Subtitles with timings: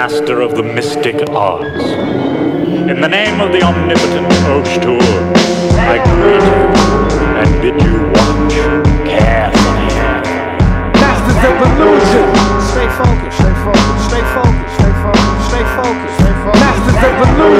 [0.00, 1.84] master of the mystic arts.
[2.90, 5.00] In the name of the omnipotent Oshtur,
[5.76, 6.64] I greet you
[7.40, 8.54] and bid you watch
[9.08, 9.88] carefully.
[11.00, 12.26] Masters of illusion.
[12.72, 16.60] Stay focused, stay focused, stay focused, stay focused, stay focused, stay focused.
[16.64, 17.59] Masters of illusion.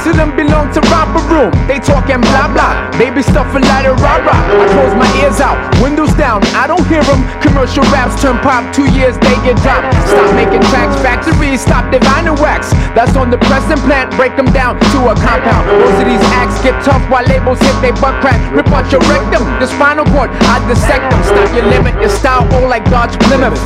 [0.00, 1.52] Most of them belong to romper room.
[1.68, 4.32] They talking blah blah, they be stuffing lighter rah rah.
[4.32, 7.20] I close my ears out, windows down, I don't hear them.
[7.44, 9.92] Commercial raps turn pop, two years they get dropped.
[10.08, 12.72] Stop making tracks, factories stop divining wax.
[12.96, 15.68] That's on the pressing plant, break them down to a compound.
[15.68, 18.40] Most of these acts get tough while labels hit they butt crack.
[18.56, 21.20] Rip out your rectum, the spinal cord, I dissect them.
[21.28, 23.60] Stop your limit, your style all like Dodge Plymouth.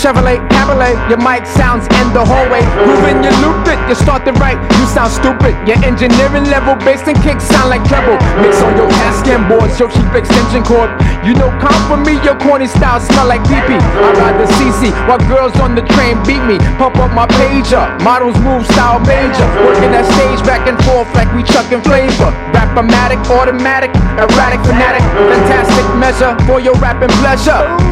[0.00, 2.64] Chevrolet, Cabriolet, your mic sounds in the hallway.
[2.88, 5.52] Grooving, you loop it, you start it right, you sound stupid.
[5.68, 8.16] Your engineering level, bass and kicks sound like treble.
[8.40, 10.88] Mix on your Tascam boards, your cheap extension cord.
[11.20, 13.76] You know, come for me, your corny style smell like pee pee.
[13.76, 16.56] I ride the CC while girls on the train beat me.
[16.80, 19.44] Pump up my pager, models move style major.
[19.68, 22.32] Working that stage back and forth like we chucking flavor.
[22.56, 25.04] Rap-o-matic, automatic, erratic, fanatic.
[25.28, 27.89] Fantastic measure for your rapping pleasure.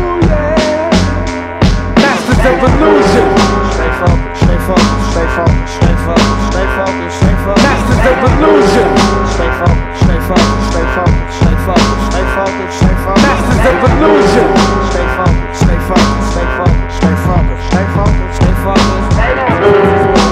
[2.39, 3.27] Of illusion.
[3.75, 7.67] Stay focused, stay focused, stay focused, stay focused, stay focused, stay focused.
[7.67, 8.89] Masters of illusion.
[9.35, 13.27] Stay focused, stay focused, stay focused, stay focused, stay focused, stay focused.
[13.27, 14.49] Masters of illusion.
[14.89, 19.19] Stay focused, stay focused, stay focused, stay focused, stay focused, stay focused.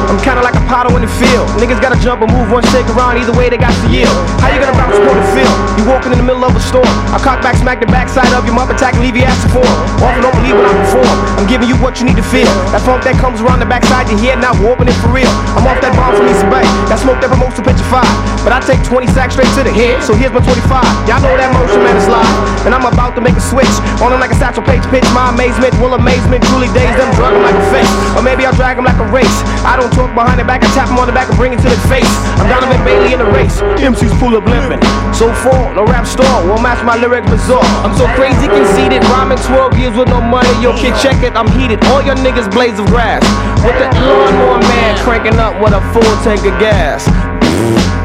[0.06, 1.48] I'm kinda like a potter in the field.
[1.56, 4.12] Niggas gotta jump or move one shake around, either way they got to yield.
[4.44, 5.56] How you gonna bounce support the field?
[5.80, 6.84] You walking in the middle of a storm.
[7.16, 9.48] I cock back, smack the backside of your mouth attack and leave you ass to
[9.56, 9.72] form.
[10.04, 11.16] Often don't believe when I perform.
[11.40, 12.52] I'm giving you what you need to feel.
[12.76, 15.32] That funk that comes around the backside your head, not warping it for real.
[15.56, 16.68] I'm off that bomb from East Bay.
[16.92, 18.12] That smoke that promotes to picture five.
[18.44, 20.60] But I take 20 sacks straight to the head, so here's my 25.
[21.08, 22.28] Y'all know that motion, man, is live.
[22.68, 23.72] And I'm about to make a switch.
[24.04, 25.08] On it like a Satchel Paige pitch.
[25.16, 27.92] My amazement will amazement truly daze them, drug 'em like a face.
[28.12, 29.38] Or maybe I'll drag 'em like a race.
[29.64, 31.62] I don't talk behind the back, I tap 'em on the back and bring it
[31.62, 32.10] to the face.
[32.42, 33.62] I'm Donovan Bailey in the race.
[33.78, 34.82] MC's full of limping.
[35.14, 37.62] So far, no rap star, won't match my lyric bizarre.
[37.86, 40.50] I'm so crazy, conceited, rhyming 12 years with no money.
[40.58, 41.78] Yo, kid, check it, I'm heated.
[41.86, 43.22] All your niggas blades of grass.
[43.62, 47.06] With the lawnmower man cranking up with a full tank of gas.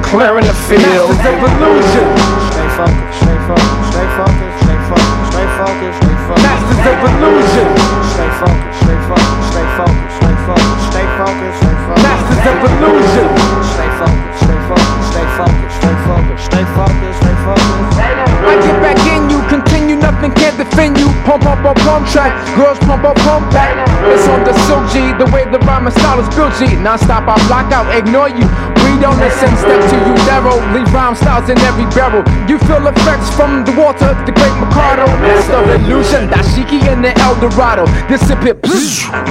[0.05, 0.85] Clearing the field.
[0.85, 2.05] Masters of illusion.
[2.53, 6.45] Stay focused, stay focused, stay focused, stay focused, stay focused, stay focused.
[6.45, 7.67] Masters of illusion.
[8.13, 10.80] Stay focused, stay focused, stay focused, stay focused, stay focused,
[11.27, 12.03] stay focused.
[12.03, 13.29] Masters of illusion.
[13.73, 18.30] Stay focused, stay focused, stay focused, stay focused, stay focused, stay focused.
[18.45, 21.07] I get back in you, continue, nothing can defend you.
[21.25, 23.73] Pump up a pump track, girls pump up pump back.
[24.09, 26.75] It's on the silk G, the way the rhyming style is built G.
[26.75, 28.47] Non stop, I block out, ignore you.
[28.81, 30.57] We don't listen, step to you narrow.
[30.73, 32.25] Leave rhyme styles in every barrel.
[32.49, 35.05] You feel effects from the water, the great Mikado.
[35.51, 37.85] Of illusion, Dashiki and the El Dorado.
[38.07, 38.57] Dissipate,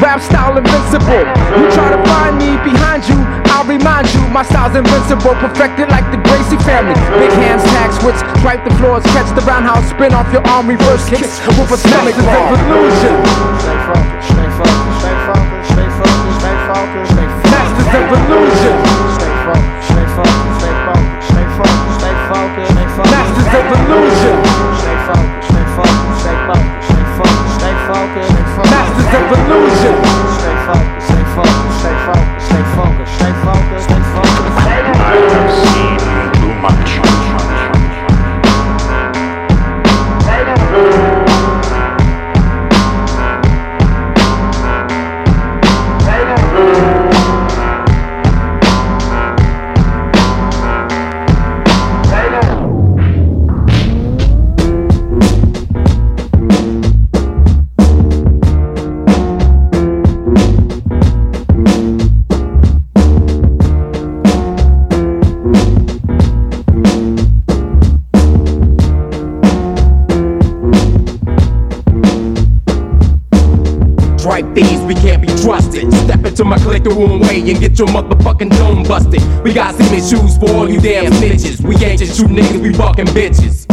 [0.01, 1.25] rap style invincible.
[1.59, 3.19] You try to find me behind you,
[3.53, 6.95] I'll remind you, my style's invincible, perfected like the Gracie family.
[7.19, 11.09] Big hands, tag switch, swipe the floors, catch the roundhouse, spin off your arm, reverse
[11.09, 13.15] kicks with a stomach of illusion.
[13.61, 16.57] Stay focused, stay focused, stay focused, stay
[29.77, 30.00] focused,
[76.41, 79.21] into my click the wrong way and get your motherfucking dome busted.
[79.45, 81.61] We got cement shoes for all you damn snitches.
[81.61, 83.67] We ain't just shoot niggas, we fucking bitches.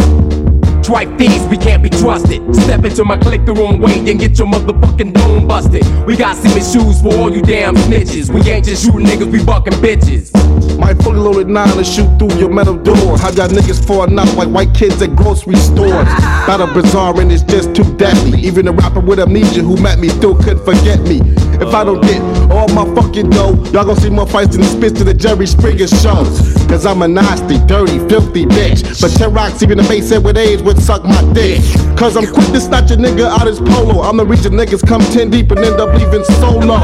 [0.84, 2.44] Tripe thieves, we can't be trusted.
[2.56, 5.86] Step into my click the wrong way and get your motherfucking dome busted.
[6.06, 8.34] We got cement shoes for all you damn snitches.
[8.34, 10.34] We ain't just shooting niggas, we fucking bitches.
[10.78, 13.18] My fully loaded nine to shoot through your metal door.
[13.18, 16.08] How y'all niggas falling out like white kids at grocery stores.
[16.48, 18.42] Not a bizarre and it's just too deadly.
[18.42, 21.22] Even a rapper with amnesia who met me still couldn't forget me.
[21.60, 22.22] If I don't get
[22.52, 25.48] all my fucking dough, y'all gon' see more fights than the spits to the Jerry
[25.48, 26.24] Springer show.
[26.70, 29.02] Cause I'm a nasty, dirty, filthy bitch.
[29.02, 31.62] But T-Rox, even the base head with AIDS would suck my dick.
[31.98, 34.04] Cause I'm quick to snatch a nigga out his polo.
[34.04, 36.78] I'm the region niggas come 10 deep and end up leaving solo.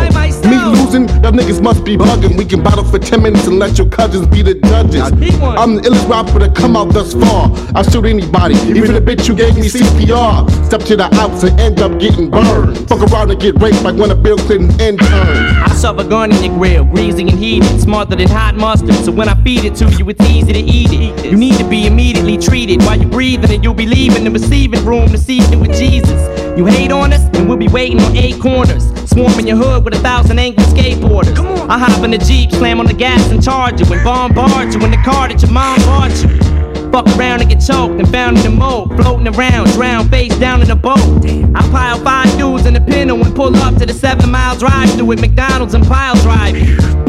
[0.49, 2.35] Me losing, y'all niggas must be bugging.
[2.35, 5.03] We can battle for 10 minutes and let your cousins be the judges.
[5.03, 7.51] I'm the illest rapper to come out thus far.
[7.75, 10.49] I shoot anybody, even the bitch you gave me CPR.
[10.65, 12.77] Step to the outs and end up getting burned.
[12.89, 15.09] Fuck around and get raped like one of Bill Clinton interns.
[15.09, 18.95] I shove a gun in your grill, greasy and heated, smarter than hot mustard.
[18.95, 21.25] So when I feed it to you, it's easy to eat it.
[21.25, 24.83] You need to be immediately treated while you're breathing, and you'll be leaving the receiving
[24.85, 26.21] room to see it with Jesus.
[26.57, 28.91] You hate on us, and we'll be waiting on eight corners.
[29.09, 31.35] Swarming your hood with a thousand angry skateboarders.
[31.35, 31.69] Come on.
[31.69, 34.79] I hop in the Jeep, slam on the gas and charge you, and bombard you
[34.81, 36.62] in the car that your mom bought you.
[36.93, 38.87] Fuck around and get choked and found in the moat.
[38.97, 40.99] Floating around, drown face down in a boat.
[41.55, 44.91] I pile five dudes in the Pinto and pull up to the seven mile drive
[44.91, 46.53] through with McDonald's and pile drive.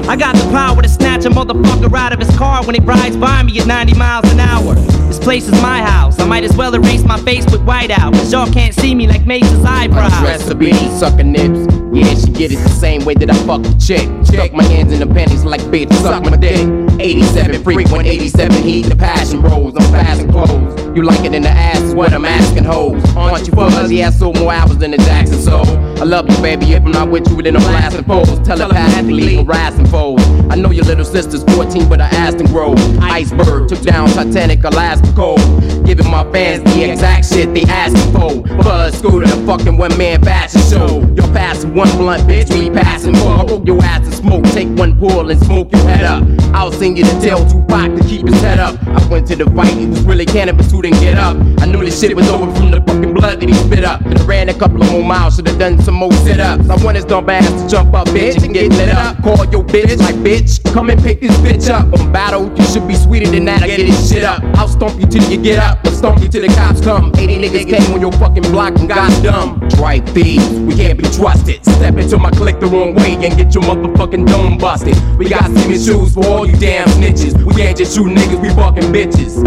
[0.08, 3.18] I got the power to snatch a motherfucker out of his car when he rides
[3.18, 4.74] by me at 90 miles an hour.
[5.06, 6.18] This place is my house.
[6.18, 8.14] I might as well erase my face with white out.
[8.14, 10.12] Cause y'all can't see me like Mace's eyebrows.
[10.22, 11.74] Recipe, sucking nips.
[11.92, 14.08] Yeah, she get it the same way that I fuck the chick.
[14.24, 16.66] Stuck my hands in the panties like bitch, suck my dick.
[17.00, 19.74] 87 frequent, 87 heat, the passion rolls.
[19.76, 20.96] I'm fast and close.
[20.96, 23.02] You like it in the ass is what I'm asking hoes.
[23.16, 24.04] Aren't you fuzzy?
[24.04, 25.66] I sold more hours than the Jackson soul.
[26.00, 26.72] I love you, baby.
[26.72, 28.38] If I'm not with you, then I'm blasting foes.
[28.46, 30.20] Telepathically harassing foes.
[30.50, 32.74] I know your little sister's 14, but I asked and grow.
[33.00, 35.40] Iceberg took down Titanic, Alaska cold.
[35.84, 38.42] Giving my fans the exact shit they asking for.
[38.62, 41.00] Buzz scooter, the fucking one man fashion show.
[41.16, 43.30] You're passing one blunt, bitch, we passing four.
[43.30, 44.44] I your ass and smoke.
[44.52, 46.22] Take one pull and smoke your head up.
[46.54, 48.76] I'll you the tale Tupac to keep his head up.
[48.86, 51.34] I went to the fight, it was really cannabis who didn't get up.
[51.58, 54.02] I knew this shit was over from the fucking blood that he spit up.
[54.02, 56.68] And I ran a couple of more miles, should've done some more sit ups.
[56.68, 59.16] I want his dumb ass to jump up, bitch, and get lit up.
[59.22, 61.90] Call your bitch like bitch, come and pick this bitch up.
[62.12, 63.62] Battle, you should be sweeter than that.
[63.62, 64.42] I get this shit up.
[64.58, 67.12] I'll stomp you till you get up, or stomp you till the cops come.
[67.16, 69.60] 80 niggas came on your fucking block and got dumb.
[69.80, 71.64] Right thieves, we can't be trusted.
[71.64, 74.96] Step into my click the wrong way and get your motherfucking dome busted.
[75.18, 77.34] We got semen shoes for all you damn snitches.
[77.42, 79.42] We ain't just shoot niggas, we fucking bitches.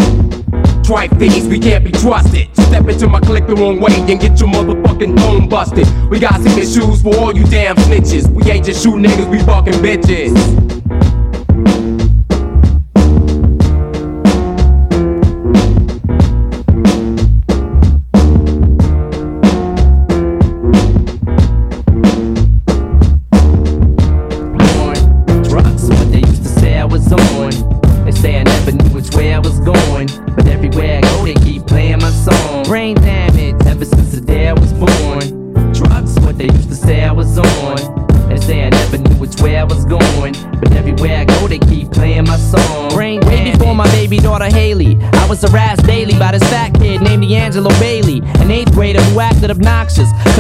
[0.85, 2.47] Tripe thieves, we can't be trusted.
[2.55, 5.87] Step into my click the wrong way and get your motherfucking dome busted.
[6.09, 8.29] We got semen shoes for all you damn snitches.
[8.29, 10.66] We ain't just shoot niggas, we fucking bitches.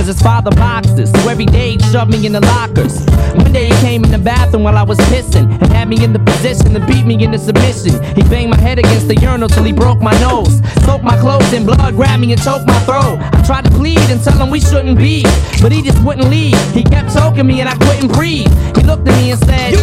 [0.07, 3.05] Cause his father boxed us, so every day he'd shove me in the lockers.
[3.35, 6.13] One day he came in the bathroom while I was pissing and had me in
[6.13, 8.01] the position to beat me into submission.
[8.15, 10.61] He banged my head against the urinal till he broke my nose.
[10.85, 13.19] Soaked my clothes in blood, grabbed me and choked my throat.
[13.19, 15.23] I tried to plead and tell him we shouldn't be,
[15.61, 16.57] but he just wouldn't leave.
[16.71, 18.47] He kept choking me and I couldn't breathe.
[18.77, 19.73] He looked at me and said,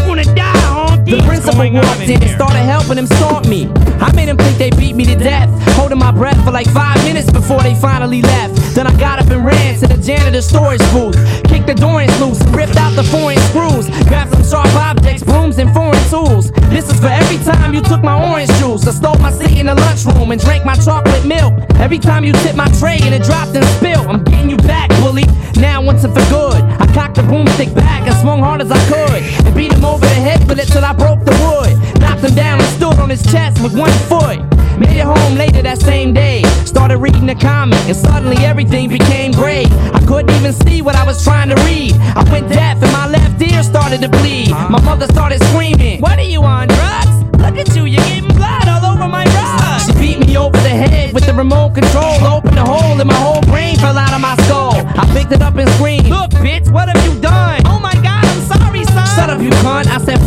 [1.45, 1.75] You gonna die, honky.
[1.75, 3.69] The principal walked in and started helping him stomp me.
[4.01, 6.97] I made him think they beat me to death, holding my breath for like five
[7.05, 8.57] minutes before they finally left.
[8.75, 11.17] Then I got up and ran to the janitor's storage booth,
[11.49, 15.59] kicked the door in loose, ripped out the foreign screws, grabbed some sharp objects, brooms,
[15.59, 16.51] and foreign tools.
[16.71, 19.67] This is for every time you took my orange juice, I stole my seat in
[19.67, 21.55] the lunchroom and drank my chocolate milk.
[21.79, 24.89] Every time you tipped my tray and it dropped and spilled, I'm getting you back,
[25.01, 25.25] bully.
[25.57, 28.81] Now once and for good, I cocked the broomstick back and swung hard as I
[28.89, 31.75] could, and beat him over the head with it till I broke the wood.
[32.01, 34.39] Knocked him down and stood on his chest with one foot.
[34.79, 36.43] Made it home later that same day.
[36.65, 39.67] Started reading the comic, and suddenly everything became gray.
[39.93, 41.95] I couldn't even see what I was trying to read.
[41.95, 44.51] I went deaf, and my left ear started to bleed.
[44.51, 47.15] My mother started screaming, What are you on, drugs?
[47.39, 49.81] Look at you, you're getting blood all over my rug.
[49.87, 52.25] She beat me over the head with the remote control.
[52.27, 54.75] Opened a hole, and my whole brain fell out of my skull.
[54.75, 57.44] I picked it up and screamed, Look, bitch, what have you done?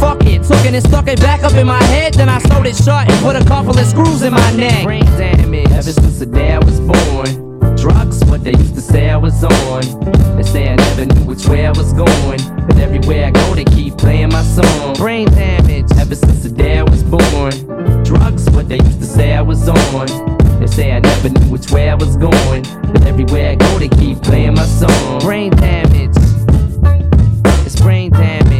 [0.08, 0.42] Fuck it.
[0.42, 2.14] Took it and stuck it back up in my head.
[2.14, 4.86] Then I sewed it shut and put a couple of screws in my neck.
[4.86, 7.76] Brain damage ever since the day I was born.
[7.76, 9.82] Drugs, what they used to say I was on.
[10.38, 12.40] They say I never knew which way I was going.
[12.68, 14.96] But everywhere I go, they keep playing my song.
[14.96, 17.52] Brain damage ever since the day I was born.
[18.06, 20.08] Drugs, what they used to say I was on.
[20.62, 22.64] They say I never knew which way I was going.
[22.94, 25.20] But everywhere I go, they keep playing my song.
[25.20, 25.88] Brain damage.
[28.48, 28.57] lesson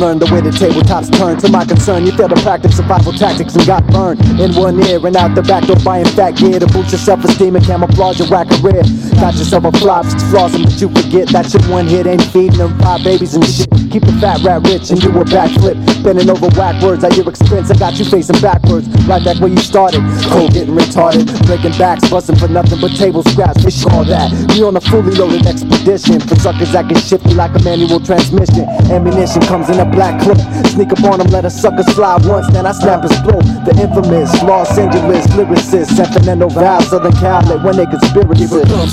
[0.00, 1.36] learned the way the tabletops turn.
[1.38, 5.04] To my concern, you failed to practice survival tactics and got burned in one ear
[5.06, 8.28] and out the back door buying fat gear to boost your self-esteem and camouflage your
[8.30, 8.82] whack career.
[9.18, 12.78] Got yourself a flop, flaws, but you forget that your one hit ain't feeding them
[12.78, 13.68] five babies and shit.
[13.90, 15.74] Keep the fat rat rich and you a backflip.
[16.04, 17.70] Bending over whack words at your expense.
[17.70, 20.00] I got you facing backwards, right back where you started.
[20.30, 23.64] Cold getting retarded, breaking backs, busting for nothing but table scraps.
[23.64, 24.30] Fish all that.
[24.54, 28.00] We on a fully loaded expedition for suckers that can shift you like a manual
[28.00, 28.64] transmission.
[28.88, 30.38] Ammunition comes in a black clip.
[30.70, 33.40] Sneak up on them, let a sucker slide once, then I snap his blow.
[33.66, 38.46] The infamous Los Angeles lyricist, Sacramento Val, Southern Cali, when they conspiracy.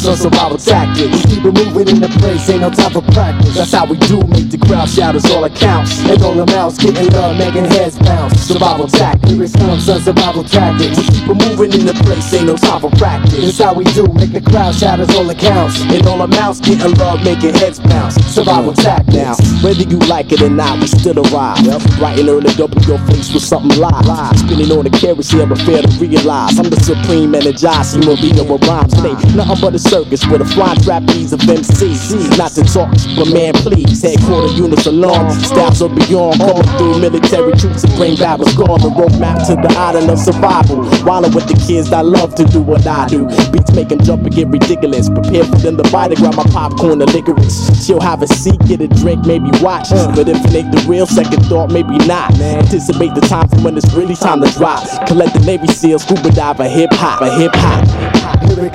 [0.07, 1.25] Here it comes, some survival tactics.
[1.25, 3.55] Keep it moving in the place, ain't no time for practice.
[3.55, 5.99] That's how we do, make the crowd shout is all accounts.
[6.07, 8.39] And all the mouths getting love, making heads bounce.
[8.39, 10.97] Survival tactics, it comes, son, survival tactics.
[10.97, 13.35] We keep it moving in the place, ain't no time for practice.
[13.35, 15.81] That's how we do, make the crowd shout is all accounts.
[15.81, 18.15] And all the mouths getting love, making heads bounce.
[18.31, 19.13] Survival tactics.
[19.13, 21.59] Now, whether you like it or not, we still arrive.
[21.67, 21.81] Yep.
[21.99, 24.05] Writing early up in your face with something live.
[24.05, 24.39] live.
[24.39, 28.93] Spinning on the carousel, but fair to realize I'm the supreme energizer, Maria with rhymes.
[29.03, 32.37] Ain't nothing but a circus with a flying trapeze of MCs.
[32.37, 34.03] Not to talk, but man, please.
[34.03, 36.39] Headquarter units along, styles are beyond.
[36.39, 38.79] Coming through military troops and bring battles gone.
[38.81, 40.85] The roadmap to the island of survival.
[41.01, 43.25] Wildin' with the kids I love to do what I do.
[43.51, 45.09] Beats make them jump and get ridiculous.
[45.09, 47.57] Prepare for them to bite to grab my popcorn and licorice.
[47.83, 49.91] She'll have a seat, get a drink, maybe watch.
[49.91, 50.13] Uh.
[50.13, 52.37] But if it ain't the real, second thought, maybe not.
[52.39, 54.85] Anticipate the time when it's really time to drop.
[55.07, 58.16] Collect the Navy SEAL, scuba dive, a hip hop, a hip hop.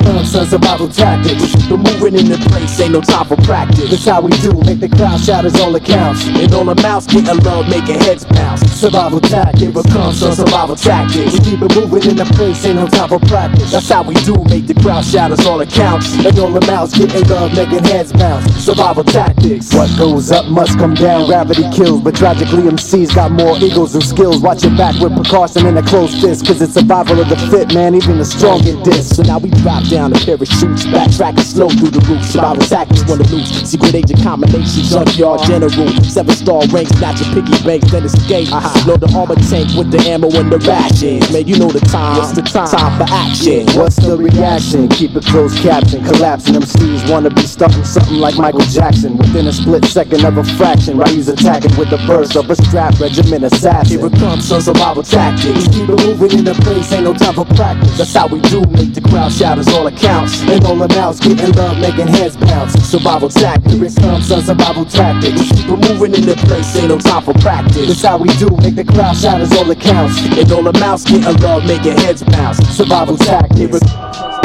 [0.02, 1.52] Comes, son, survival tactics.
[1.69, 3.90] The moving in the place, ain't no time for practice.
[3.90, 6.26] That's how we do, make the crowd shout as all accounts.
[6.26, 8.62] And all the mouths getting love, making heads bounce.
[8.73, 11.35] Survival it comes, son, survival tactics.
[11.35, 13.73] We keep it moving in the place, ain't no time for practice.
[13.73, 16.12] That's how we do, make the crowd shout as all accounts.
[16.14, 18.45] And all the mouths getting love, making heads bounce.
[18.57, 19.73] Survival tactics.
[19.75, 22.00] What goes up must come down, gravity kills.
[22.00, 24.40] But tragically, MCs got more egos and skills.
[24.40, 26.47] Watch your back with precaution and a close fist.
[26.47, 27.95] Cause it's survival of the fit, man.
[27.95, 28.83] Even the strong get.
[29.02, 32.25] So now we drop down the parachutes, backtrack and slow through the roof.
[32.25, 33.51] Survival tactics wanna lose.
[33.69, 35.89] Secret agent combination, junkyard general.
[36.05, 38.53] Seven star ranks, snatch a piggy banks, then escape.
[38.53, 38.89] Uh-huh.
[38.89, 41.31] Load the armor tank with the ammo and the rations.
[41.33, 42.19] Man, you know the time.
[42.19, 42.69] What's the time.
[42.69, 43.67] Time for action.
[43.79, 44.89] What's the reaction?
[44.89, 46.05] Keep it closed caption.
[46.05, 49.17] Collapsing MCs wanna be starting something like Michael Jackson.
[49.17, 52.99] Within a split second of a fraction, Ryu's attacking with the burst of a strap
[53.01, 53.99] regiment assassin.
[53.99, 55.69] Here it comes, son, survival tactics.
[55.69, 57.99] Keep it moving in the place, ain't no time for practice.
[57.99, 60.41] That's how we do, make the crowd shout as all accounts.
[60.43, 62.75] And all mouths getting love, making heads bounce.
[62.87, 63.99] Survival tactics.
[63.99, 65.41] Comes, son, survival tactics.
[65.41, 67.89] We keep it moving in the place, ain't no time for practice.
[67.89, 70.23] That's how we do, make the crowd shout as all accounts.
[70.39, 72.59] And all mouths getting love, making heads bounce.
[72.69, 73.81] Survival tactics.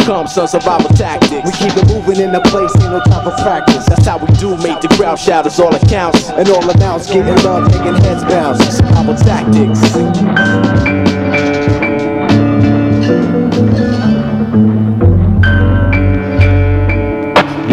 [0.05, 1.45] Comes, son, survival tactics.
[1.45, 3.85] We keep it moving in the place, ain't no time for practice.
[3.85, 6.29] That's how we do, make the crowd shout all accounts.
[6.29, 8.65] And all mouths getting love, making heads bounce.
[8.77, 11.06] Survival tactics.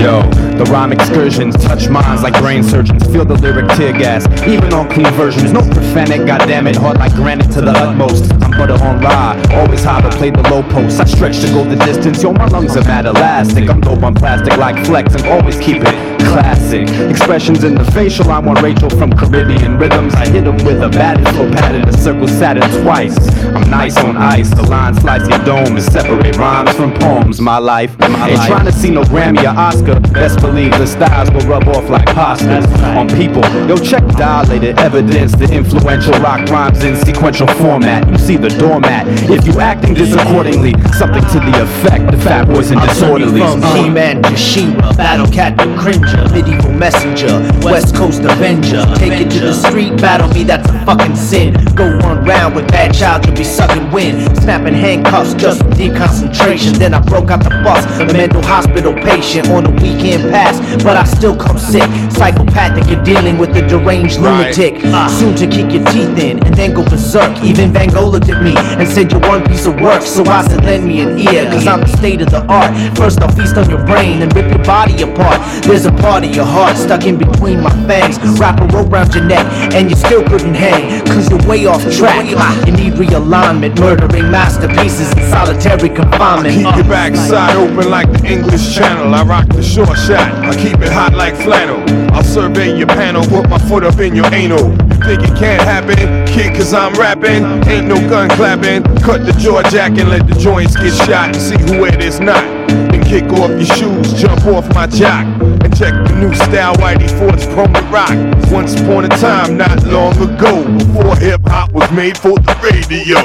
[0.04, 0.20] Yo,
[0.56, 3.04] the rhyme excursions touch minds like brain surgeons.
[3.12, 5.52] Feel the lyric tear gas, even on clean versions.
[5.52, 8.32] No profanity, goddammit, hard like granite to the utmost.
[8.42, 11.00] I'm butter on rye, always high but play the low post.
[11.00, 13.68] I stretch to go the distance, yo, my lungs are mad elastic.
[13.68, 16.88] I'm dope on plastic like flex and always keep it classic.
[17.10, 20.14] Expressions in the facial, I'm want Rachel from Caribbean rhythms.
[20.14, 23.16] I hit hit 'em with a batted flow pattern, a circle Saturn twice.
[23.54, 27.40] I'm nice on ice, the line slice your dome and separate rhymes from poems.
[27.40, 30.00] My life, my Ain't trying to see no Grammy or Oscar.
[30.12, 32.60] Best believe the styles will rub off like pasta
[32.98, 33.42] on people.
[33.66, 38.06] Yo, check dilated evidence, the influential rock rhymes in sequential format.
[38.10, 39.06] You see the doormat.
[39.30, 43.52] If you acting disaccordingly, something to the effect, the fat boys and disorderlies.
[43.52, 43.82] From uh.
[43.82, 47.34] He-Man to She-Ra, Battle Cat to Cringer, Medieval Messenger,
[47.64, 48.84] West Coast Avenger.
[48.96, 51.54] Take it to the street, battle me, that's a fucking sin.
[51.74, 54.36] Go one round with bad child, you'll be sucking wind.
[54.42, 56.74] Snapping handcuffs just from deep concentration.
[56.74, 60.96] Then I broke out the bus, a mental hospital patient on a weekend pass, but
[60.96, 61.86] I still come sick.
[62.10, 64.74] Psychopathic, you're dealing with a deranged lunatic.
[64.86, 65.06] Ah.
[65.06, 67.32] Soon to kick your teeth in and then go berserk.
[67.42, 70.02] Even Van Gogh looked at me and said you're one piece of work.
[70.02, 72.72] So I said lend me an ear, cause I'm the state of the art.
[72.96, 75.40] First I'll feast on your brain and rip your body apart.
[75.62, 78.18] There's a part of your heart stuck in between my fangs.
[78.40, 81.82] Wrap a rope around your neck and you still couldn't hang, cause you're way off
[81.96, 82.26] track.
[82.66, 86.54] You need realignment, murdering masterpieces in solitary confinement.
[86.54, 89.14] Keep your backside open like the English Channel.
[89.14, 90.44] I rock the short shot.
[90.44, 91.82] I keep it hot like flannel.
[92.14, 94.76] I'll survey your panel, put my foot up in your anal.
[95.04, 96.26] Think it can't happen?
[96.26, 97.44] Kid, cause I'm rapping.
[97.68, 98.82] Ain't no gun clapping.
[99.02, 102.20] Cut the jaw jack and let the joints get shot and see who it is
[102.20, 102.44] not.
[102.68, 105.26] Then kick off your shoes, jump off my jock.
[105.64, 108.14] And Check the new style, Whitey Ford's Promo Rock.
[108.52, 113.18] Once upon a time, not long ago, before hip hop was made for the radio.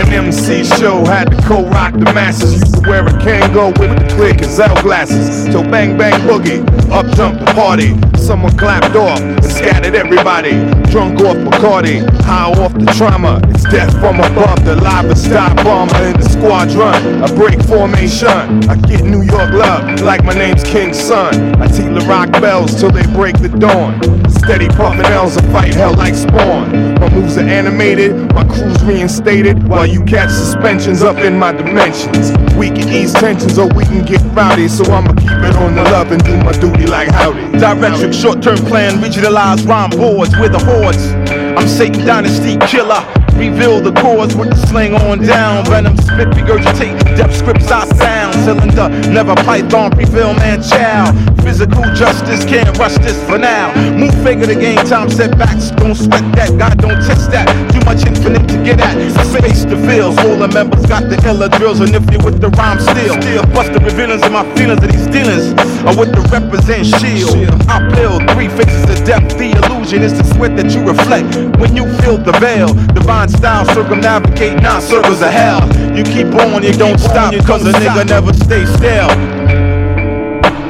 [0.00, 2.54] An MC show had to co-rock the masses.
[2.54, 5.44] Used to wear a Kangol with the clear Cazal glasses.
[5.46, 7.94] Till bang bang boogie, up jumped the party.
[8.18, 10.52] Someone clapped off and scattered everybody.
[10.90, 13.40] Drunk off Bacardi, high off the trauma.
[13.50, 17.22] It's death from above, the lava star bomber in the squadron.
[17.22, 18.64] A break formation.
[18.68, 21.60] I get New York love like my name's King's son.
[21.60, 24.00] I teach the rock bells till they break the dawn.
[24.30, 26.70] Steady puffin' L's a fight hell like spawn.
[27.00, 29.66] My moves are animated, my crew's reinstated.
[29.66, 32.30] While you catch suspensions up in my dimensions.
[32.54, 34.68] We can ease tensions or we can get rowdy.
[34.68, 37.40] So I'ma keep it on the love and do my duty like howdy.
[37.58, 41.12] Directric short term plan, regionalized rhyme boards with the hordes.
[41.58, 43.02] I'm Satan Dynasty killer.
[43.34, 45.64] Reveal the cause with the sling on down.
[45.64, 48.34] Venom spit, regurgitate, depth scripts I sound.
[48.44, 51.33] Cylinder, never python, prevail man child.
[51.44, 53.68] Physical justice can't rush this for now.
[53.92, 55.70] Move figure the game, time setbacks.
[55.76, 57.46] Don't sweat that, God don't test that.
[57.70, 58.96] Too much infinite to get at.
[59.28, 61.80] Space the feels, all the members got the illa drills.
[61.80, 64.90] And if you with the rhyme still, still bust the revealings of my feelings of
[64.90, 65.52] these dealings.
[65.84, 67.36] Or with the represent shield.
[67.68, 69.36] I build three faces of depth.
[69.36, 72.72] The illusion is the sweat that you reflect when you feel the veil.
[72.96, 75.60] Divine style, circumnavigate nine circles of hell.
[75.94, 79.12] You keep on, you don't stop, cause a nigga never stay still.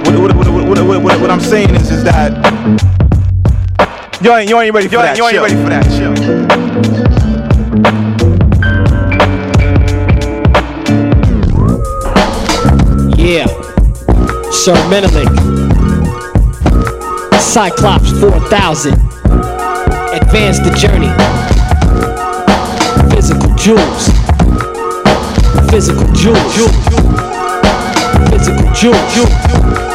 [0.05, 0.54] What, what, what,
[0.95, 2.33] what, what, what, what I'm saying is, is that
[4.23, 5.19] you ain't, you ain't ready for You that.
[5.19, 5.43] ain't- you ain't chill.
[5.43, 7.25] ready for that, chill.
[13.17, 13.47] Yeah.
[14.51, 15.29] Sir Menelik.
[17.41, 18.93] Cyclops 4000.
[20.15, 21.11] Advance the journey.
[23.15, 24.09] Physical jewels.
[25.71, 26.55] Physical jewels.
[28.31, 29.94] Physical jewels.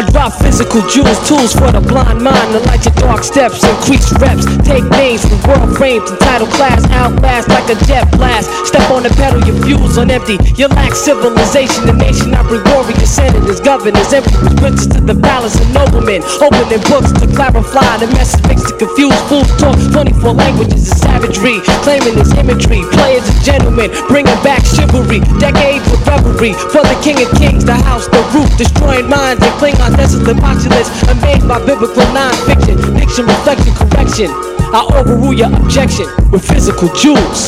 [0.00, 2.56] I drop physical jewels, tools for the blind mind.
[2.56, 4.48] The light your dark steps, increase reps.
[4.64, 6.80] Take names from world frames and title class.
[6.88, 8.48] Outlast like a jet blast.
[8.64, 10.40] Step on the pedal, your fuels on empty.
[10.56, 11.84] You lack civilization.
[11.84, 16.24] The nation I bring warriors, senators, governors, emperors, princes to the palace and noblemen.
[16.40, 19.52] Opening books to clarify the message makes to confuse fools.
[19.60, 21.60] Talk 24 languages of savagery.
[21.84, 22.88] Claiming this imagery.
[22.96, 25.20] Players and gentlemen, bringing back chivalry.
[25.36, 26.56] Decades of revelry.
[26.72, 28.48] For the king of kings, the house, the roof.
[28.56, 30.88] Destroying minds and Klingons, desolate populace.
[31.08, 32.76] Amazed by biblical non-fiction.
[32.94, 34.30] Diction, reflection, correction.
[34.72, 37.46] I overrule your objection with physical jewels.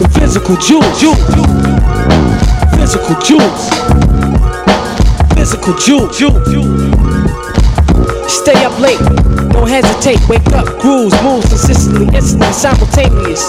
[0.00, 1.00] With physical jewels.
[2.74, 3.70] Physical jewels.
[5.34, 6.18] Physical jewels.
[8.28, 8.98] Stay up late,
[9.52, 10.20] don't hesitate.
[10.28, 13.44] Wake up, grooves, moves consistently, instantly, simultaneous.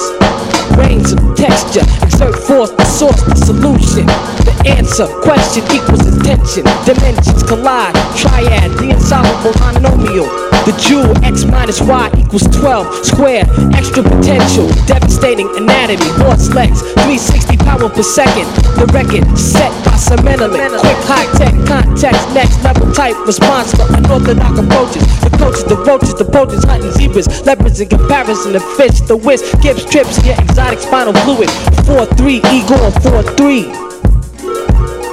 [0.78, 1.84] Range of texture,
[2.20, 4.06] exert force, the source, the solution.
[4.06, 6.64] The answer, question equals intention.
[6.86, 10.49] Dimensions collide, triad, the insoluble monomial.
[10.70, 13.02] The jewel, x minus y equals 12.
[13.02, 18.46] Square, extra potential, devastating anatomy, horse legs, 360 power per second.
[18.78, 20.62] The record set by Sir Menelik.
[20.78, 25.02] Quick, high tech, context, next level type response for unorthodox approaches.
[25.26, 29.02] The coaches, the roaches, the poachers, hunting zebras, leopards in comparison to fish.
[29.02, 31.50] The whisk, gives trips, get exotic spinal fluid.
[31.90, 33.66] 4 3, Igor 4 3.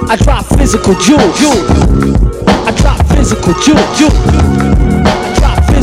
[0.05, 1.41] I drop physical jewels.
[2.45, 4.86] I drop physical jewels.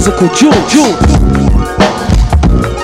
[0.04, 1.00] Physical jewels.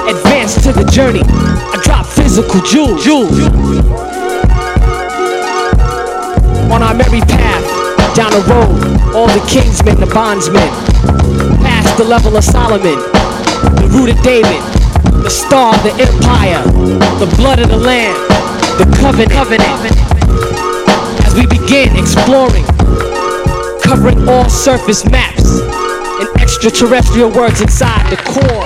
[0.08, 1.20] Advance to the journey.
[1.20, 2.96] I drop physical jewels.
[6.72, 10.66] On our merry path, down the road, all the kingsmen, the bondsmen,
[11.60, 12.96] past the level of Solomon,
[13.76, 14.62] the root of David,
[15.22, 16.64] the star of the empire,
[17.20, 18.16] the blood of the lamb,
[18.78, 19.30] the covenant.
[19.30, 19.92] covenant.
[21.26, 22.64] As we begin exploring,
[23.82, 25.69] covering all surface maps
[26.50, 28.59] extraterrestrial words inside the core.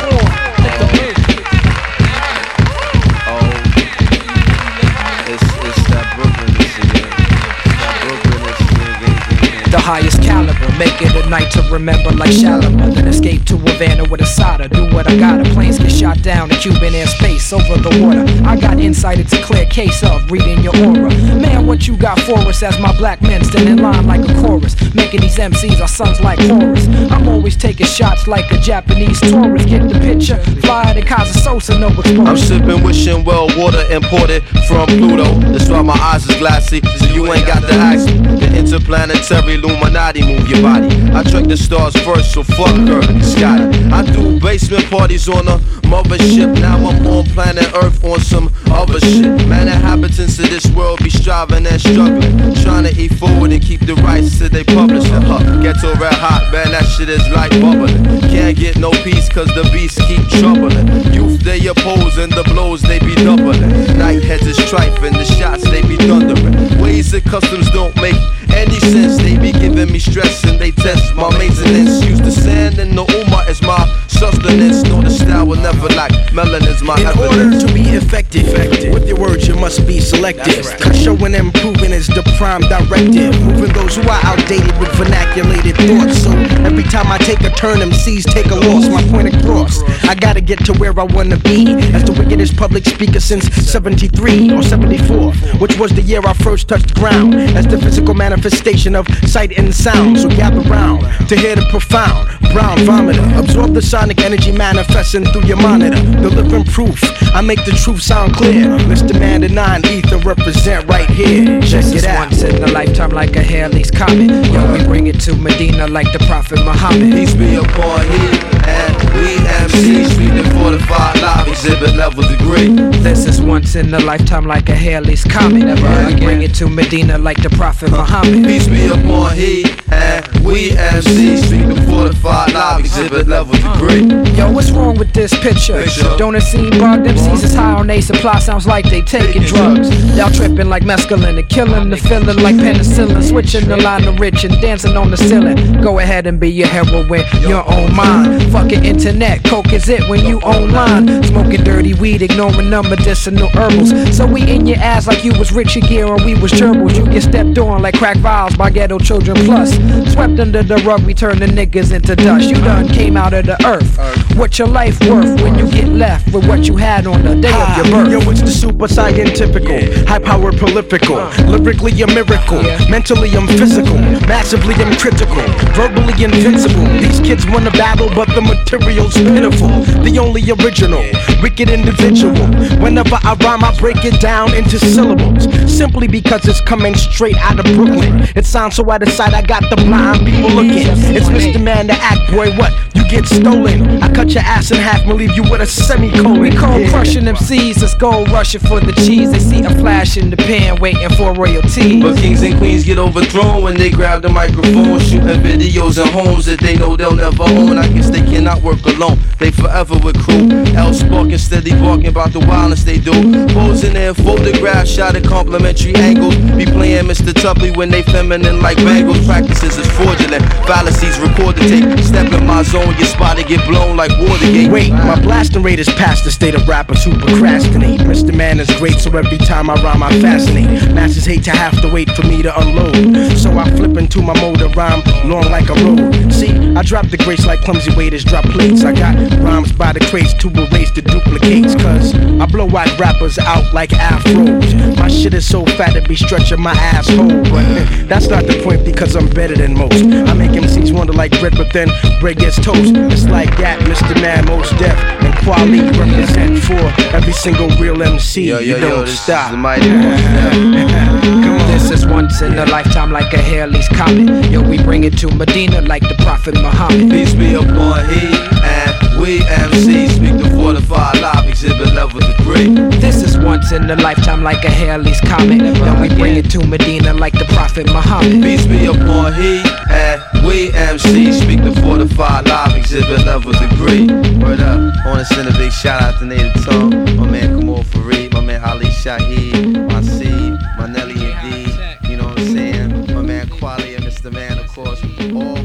[9.84, 12.94] Highest caliber, make it a night to remember like Shalimar.
[12.94, 14.66] Then escape to Havana with a soda.
[14.66, 15.44] Do what I gotta.
[15.52, 18.24] Planes get shot down in Cuban airspace over the water.
[18.48, 21.10] I got insight, it's a clear case of reading your aura.
[21.36, 24.34] Man, what you got for us as my black men stand in line like a
[24.40, 24.74] chorus.
[24.94, 26.86] Making these MCs our sons like Horus.
[27.12, 29.68] I'm always taking shots like a Japanese tourist.
[29.68, 30.38] Get the picture?
[30.62, 32.22] Fly to Casa Sosa, no exposure.
[32.22, 35.28] I'm sipping wishing well water imported from Pluto.
[35.52, 36.80] That's why my eyes is glassy.
[36.98, 37.60] So you ain't got.
[37.62, 38.33] The interplay
[38.64, 40.88] interplanetary Illuminati move your body.
[41.12, 43.68] I track the stars first, so fuck and Scotty.
[43.92, 45.58] I do basement parties on a
[45.92, 46.58] mothership.
[46.60, 49.30] Now I'm on planet Earth on some other shit.
[49.48, 52.54] Man, inhabitants of this world be striving and struggling.
[52.64, 55.22] Trying to eat forward and keep the rights to they publishing.
[55.22, 58.02] Huh, get to red hot, man, that shit is like bubbling.
[58.32, 60.88] Can't get no peace cause the beasts keep troubling.
[61.12, 63.60] Youth they oppose and the blows they be doubling.
[63.98, 66.80] Night heads is strife and the shots they be thundering.
[66.80, 68.16] Ways and customs don't make
[68.54, 69.18] any sense.
[69.18, 72.04] They be giving me stress and they test my maintenance.
[72.04, 74.82] Use the sand and the umma is my sustenance.
[74.84, 76.12] Know the style will never lack.
[76.32, 78.46] Melanin's my In order to be effective,
[78.92, 80.64] with your words you must be selective.
[80.80, 83.32] Cause showing and proving is the prime directive.
[83.42, 86.22] Moving those who are outdated with vernaculated thoughts.
[86.24, 86.30] So
[86.64, 88.88] every time I take a turn, MCs take a loss.
[88.88, 89.82] My point across.
[90.04, 91.74] I gotta get to where I wanna be.
[91.96, 95.32] As the wickedest public speaker since 73 or 74,
[95.62, 97.34] which was the year I first touched ground.
[97.34, 100.18] As the physical manifestation of sight and sound.
[100.18, 102.28] So gather round to hear the profound.
[102.52, 103.26] Brown vomiter.
[103.38, 106.00] Absorb the sonic energy manifesting through your monitor.
[106.20, 107.00] Delivering proof.
[107.34, 108.66] I make the truth sound clear.
[108.90, 109.18] Mr.
[109.18, 111.60] Man, the nine ether represent right here.
[111.62, 112.30] Check This it out.
[112.30, 114.30] once in a lifetime like a Halley's Comet.
[114.52, 117.12] Yo, we bring it to Medina like the Prophet Muhammad.
[117.12, 122.68] Peace be upon he and we MCs and fortified live exhibit level degree.
[123.02, 125.64] This is once in a lifetime like a Halley's Comet.
[126.06, 128.44] We bring it to Medina like the Prophet Muhammad.
[128.44, 133.93] Peace be upon he and we MCs and fortified live exhibit level degree.
[133.94, 135.80] Yo, what's wrong with this picture?
[135.80, 136.16] Picture.
[136.16, 137.06] Don't it seem bugged?
[137.06, 139.88] MCs is high on they supply, sounds like they taking drugs.
[140.16, 143.22] Y'all tripping like mescaline and killing the feeling like penicillin.
[143.22, 145.80] Switching the line of rich and dancing on the ceiling.
[145.80, 148.50] Go ahead and be your heroine, your own mind.
[148.50, 151.22] Fucking internet, coke is it when you online.
[151.22, 153.90] Smoking dirty weed, ignoring the medicinal herbals.
[154.14, 156.94] So we in your ass like you was Richard Gere and we was gerbils.
[156.94, 159.70] You get stepped on like crack vials by ghetto children plus.
[160.12, 162.50] Swept under the rug, we turn the niggas into dust.
[162.50, 163.92] You done came out of the earth.
[164.36, 167.56] What's your life worth when you get left with what you had on the day
[167.64, 168.12] of your birth?
[168.12, 171.16] Yo, it's the super scientifical, high power prolifical.
[171.16, 171.50] Uh.
[171.52, 172.62] Lyrically, a miracle.
[172.90, 173.96] Mentally, I'm physical.
[174.28, 175.40] Massively, I'm critical.
[175.72, 176.84] Verbally, invincible.
[177.00, 179.72] These kids wanna battle, but the material's pitiful.
[180.04, 181.02] The only original,
[181.40, 181.93] wicked individual.
[182.04, 185.44] Whenever I rhyme, I break it down into syllables.
[185.74, 188.28] Simply because it's coming straight out of Brooklyn.
[188.36, 190.86] It sounds so out of sight, I got the blind people looking.
[191.16, 191.62] It's Mr.
[191.62, 192.54] Man, the act boy.
[192.56, 192.72] What?
[192.94, 194.02] You get stolen.
[194.02, 196.40] I cut your ass in half and leave you with a semicolon.
[196.40, 196.90] We call Yeah.
[196.90, 199.30] crushing them C's, let's go rushing for the cheese.
[199.32, 202.00] They see a flash in the pan, waiting for royalty.
[202.00, 206.46] But kings and queens get overthrown when they grab the microphone, shooting videos in homes
[206.46, 207.78] that they know they'll never own.
[207.78, 210.50] I guess they cannot work alone, they forever with crew.
[210.76, 213.12] L sparking, steady barking about the violence they do.
[213.52, 216.34] Posing in photographs, shot at complimentary angles.
[216.56, 217.32] Be playing Mr.
[217.32, 219.24] Tubley when they feminine like bangles.
[219.26, 221.98] Practices is fraudulent, fallacies record the tape.
[222.00, 224.70] Step in my zone, your spot to get blown like Watergate.
[224.72, 228.00] Wait, my blasting rate is past the state of rappers who procrastinate.
[228.00, 228.34] Mr.
[228.34, 230.94] Man is great, so every time I rhyme, I fascinate.
[230.94, 233.36] Masters hate to have to wait for me to unload.
[233.36, 236.32] So I flip into my mode of rhyme, long like a road.
[236.32, 238.84] See, I drop the grace like clumsy waiters drop plates.
[238.84, 241.73] I got rhymes by the crates to erase the duplicates.
[241.82, 244.96] Cause I blow out rappers out like afros.
[244.98, 247.28] My shit is so fat it be stretching my asshole.
[247.44, 247.64] But
[248.08, 250.02] that's not the point because I'm better than most.
[250.04, 251.88] I make MCs wonder like bread, but then
[252.20, 252.94] bread gets toast.
[253.12, 254.14] It's like that, Mr.
[254.20, 258.48] Man, Mos Def and quality represent for every single real MC.
[258.48, 259.46] Yo, yo, you don't this stop.
[259.46, 261.66] is the mighty Mos Def.
[261.68, 264.50] This is once in a lifetime like a Halley's Comet.
[264.50, 267.10] Yo, we bring it to Medina like the Prophet Muhammad.
[267.10, 268.26] Peace be upon he
[268.62, 272.68] and we MCs speak the fortified live exhibit level degree.
[272.98, 275.60] This is once in a lifetime like a Halley's Comet.
[275.60, 278.42] Yo, we bring it to Medina like the Prophet Muhammad.
[278.42, 281.32] Peace be upon he and we MC.
[281.32, 284.06] speak the fortified live exhibit level degree.
[284.42, 288.32] Word up, wanna send a big shout out to Native Tongue, my man Kamaal Fareed,
[288.32, 293.14] my man Ali Shaheed, my seed, my Nelly and D, you know what I'm saying?
[293.14, 294.32] My man Kweli and Mr.
[294.32, 295.02] Man, of course,
[295.34, 295.63] all.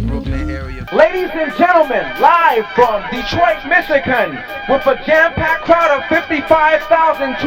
[0.99, 4.35] Ladies and gentlemen, live from Detroit, Michigan,
[4.67, 7.39] with a jam-packed crowd of 55,245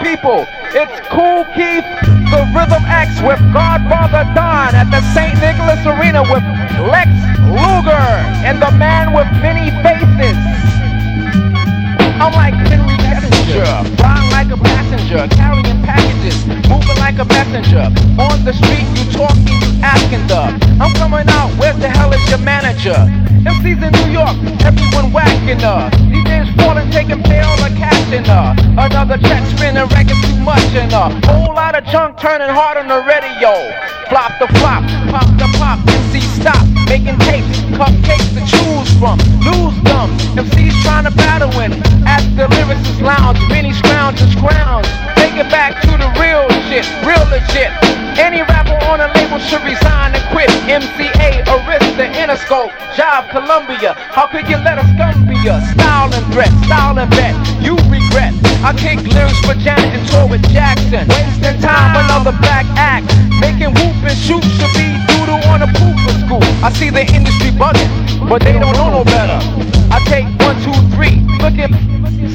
[0.00, 1.84] people, it's Kool Keith,
[2.32, 5.36] the Rhythm X with Godfather Don at the St.
[5.36, 6.40] Nicholas Arena with
[6.88, 7.12] Lex
[7.44, 8.08] Luger
[8.40, 10.40] and the man with many faces.
[12.16, 13.84] I'm like Henry Kissinger,
[15.14, 17.86] passenger, carrying packages, moving like a messenger.
[18.18, 20.42] On the street, you talking, you asking the.
[20.80, 22.96] I'm coming out, where the hell is your manager?
[23.46, 25.90] MC's in New York, everyone whacking her.
[26.10, 27.94] DJs falling, taking pay all the cash
[28.26, 28.54] her.
[28.78, 31.10] Another check spinning, wrecking too much in her.
[31.26, 33.52] Whole lot of chunk turning hard on the radio.
[34.08, 39.18] Flop the flop, pop the pop, MC stop, making tapes cupcakes to choose from.
[39.42, 40.08] Lose them.
[40.38, 41.72] MCs trying to battle in.
[42.06, 44.86] At the lyricist lounge, many scroungers ground.
[45.18, 47.70] Take it back to the real shit, real legit.
[48.14, 50.50] Any rapper on a label should resign and quit.
[50.70, 53.94] MCA, Arista, Interscope, Job, Columbia.
[54.14, 57.34] How could you let us come be a style and threat, style and bet?
[57.60, 58.32] You regret.
[58.62, 61.08] I kick lyrics for Janet and tour with Jackson.
[61.08, 63.10] Wasting time, another black act.
[63.40, 66.44] Making whoop and shoot should be doodle on a pooper school.
[66.64, 69.38] I see the industry bugging, but they don't know no better.
[69.90, 71.72] I take one, two, three, looking,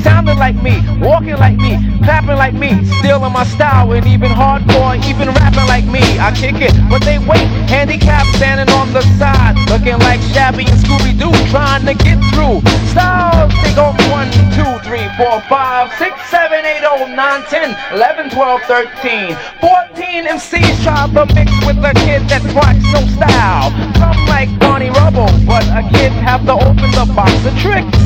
[0.02, 4.30] sounding like me, walking like me, clapping like me, still in my style, and even
[4.32, 6.02] hardcore, even rapping like me.
[6.19, 10.80] I kick it, but they wait, handicapped standing on the side, looking like Shaggy and
[10.80, 12.62] Scooby Doo, trying to get through.
[12.89, 18.30] Styles, they go one, two, three, four, five, six, seven, eight, oh, nine, ten, eleven,
[18.30, 23.72] twelve, thirteen, fourteen MCs try to mix with a kid that's rocks no style.
[23.96, 27.98] Some like Barney Rubble, but a kid have to open the box of tricks.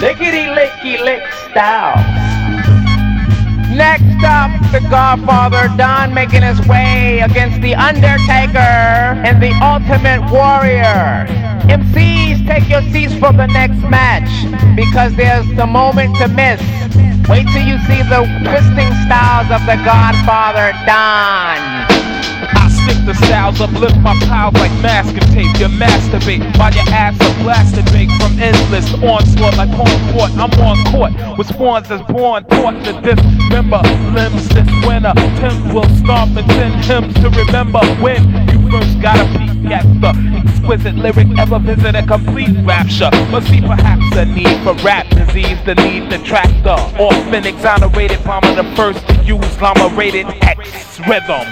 [0.00, 1.96] Lickety licky lick style.
[3.74, 11.26] Next up, the Godfather Don making his way against the Undertaker and the Ultimate Warrior.
[11.72, 14.28] MCs, take your seats for the next match
[14.76, 16.60] because there's the moment to miss.
[17.28, 21.91] Wait till you see the twisting styles of the Godfather Don.
[23.04, 25.58] The styles, uplift my pals like masking tape.
[25.58, 30.30] You masturbate while your ass are blasted bake from endless onslaught like on court.
[30.38, 33.82] I'm on court with spawns as born, taught to dismember
[34.14, 35.12] limbs this winter.
[35.42, 40.94] Tim will stomp and send hymns to remember when you first got a the exquisite
[40.94, 43.10] lyric ever visit a complete rapture.
[43.30, 48.18] But see, perhaps the need for rap disease, the need to track the orphan exonerated
[48.18, 51.46] of the first to use llama rated X rhythm.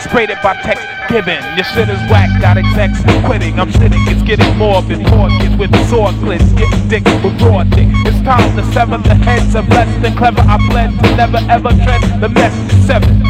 [0.00, 1.42] Sprayed it by text given.
[1.56, 3.58] Your shit is whack, got execs quitting.
[3.58, 5.00] I'm sitting, it's getting morbid.
[5.06, 7.88] Porkins with sword clips, getting dick with raw dick.
[8.06, 10.42] It's time to sever the heads of less than clever.
[10.42, 12.54] I bled to never ever tread the mess.
[12.86, 13.23] Seven.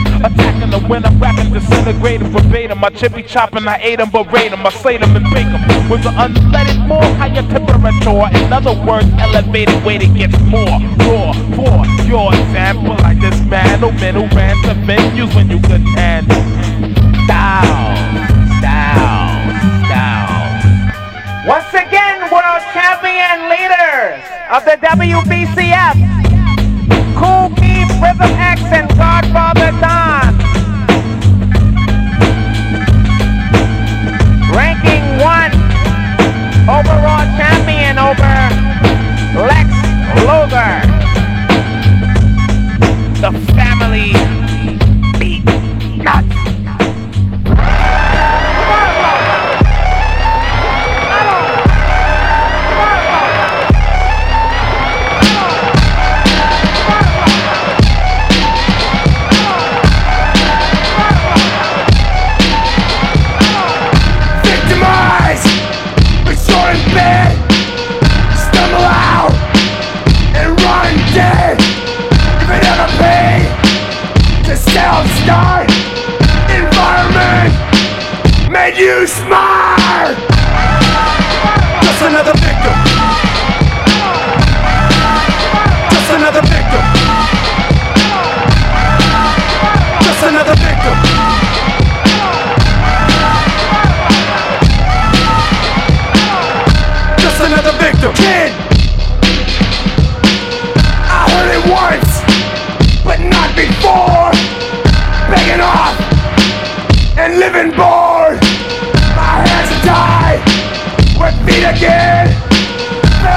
[0.74, 2.82] The winner, rapping disintegrated verbatim.
[2.82, 5.62] I chippy chopping, I ate 'em, berate 'em, I slayed 'em and bake 'em.
[5.88, 8.26] With the unleaded, more higher temperature.
[8.34, 11.32] In other words, elevated weight, it gets more raw.
[11.54, 16.42] For your example, like this man who ran to venues when you couldn't handle.
[21.46, 25.96] Once again, world champion leaders of the WBCF,
[27.14, 30.03] Kool Keith, Rhythm X, and Godfather Don.
[36.68, 38.34] Overall champion over
[39.36, 39.68] Lex
[40.24, 40.80] Luger.
[43.20, 44.33] The family
[79.04, 79.53] made
[111.54, 112.26] feet again.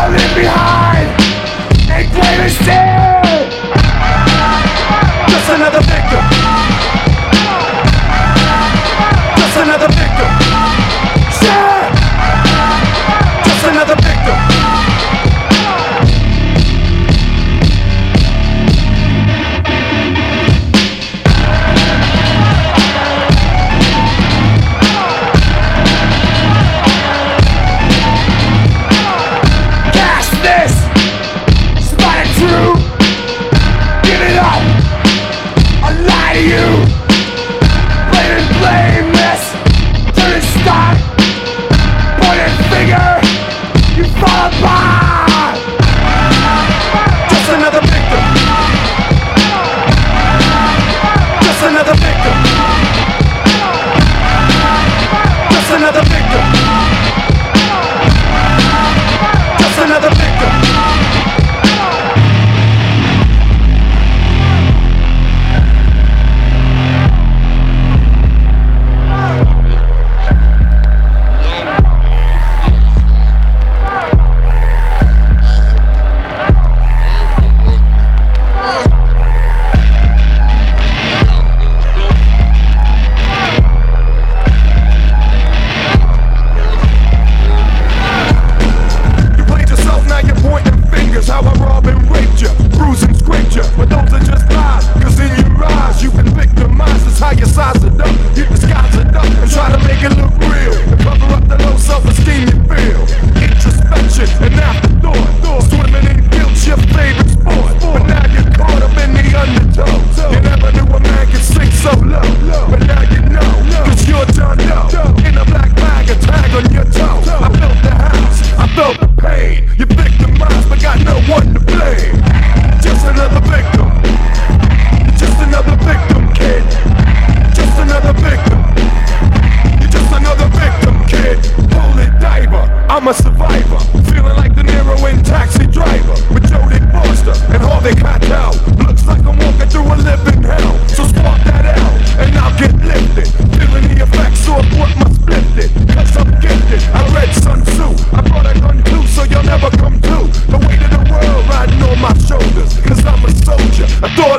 [0.08, 1.10] In behind
[1.91, 2.96] and claim instead.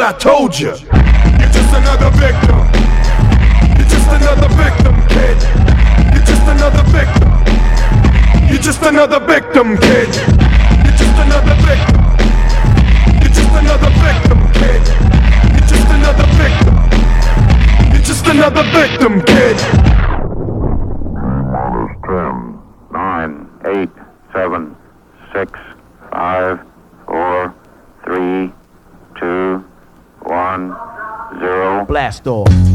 [0.08, 0.68] I told you.
[0.68, 2.56] You're just another victim.
[3.76, 5.36] You're just another victim, kid.
[6.16, 7.28] You're just another victim.
[8.48, 10.08] You're just another victim, kid.
[10.80, 12.00] You're just another victim.
[13.20, 14.80] You're just another victim, kid.
[15.52, 16.76] You're just another victim.
[17.92, 19.77] You're just another victim, kid.
[32.24, 32.67] 人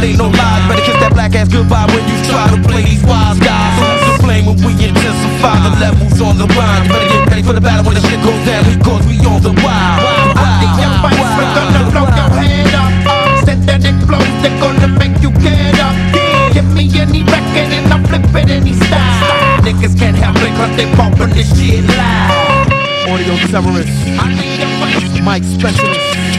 [0.00, 0.68] That ain't no lie.
[0.68, 3.76] Better kiss that black ass goodbye when you try to play these wise guys.
[3.80, 6.84] Who's to blame when we intensify the levels on the rhyme?
[6.84, 9.40] You better get ready for the battle when the shit goes down because we on
[9.42, 10.00] the wild.
[10.36, 12.90] I think your face, we're gonna blow your head up.
[13.44, 15.96] Synthetic flows, they're gonna make you get up.
[16.54, 19.60] Give me any record and I'm flipping any style.
[19.64, 22.72] Niggas can't help it cause they bumping this shit loud.
[23.08, 23.92] Audio terrorist.
[25.20, 26.29] Mike specialist.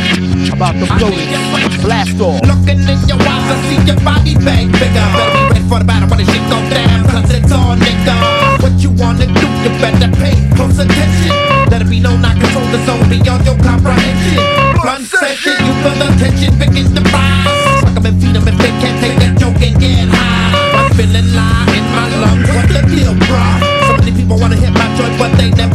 [0.51, 1.81] About to the floaters.
[1.81, 2.41] Blast off.
[2.43, 5.07] Looking in your eyes, I see your body bang bigger.
[5.15, 8.15] Better be ready for the battle when the shit go down, cause it's all nigga.
[8.61, 11.31] What you wanna do, you better pay close attention.
[11.71, 14.43] Let it be known I control the zone beyond your comprehension.
[14.83, 17.79] Blunt session, you feel the tension, begin to rise.
[17.79, 20.51] Suck 'em and feed 'em if they can't take that joke and get high.
[20.77, 23.57] I'm feeling lie in my lungs, what the deal, bruh?
[23.87, 25.70] So many people wanna hit my joint, but they never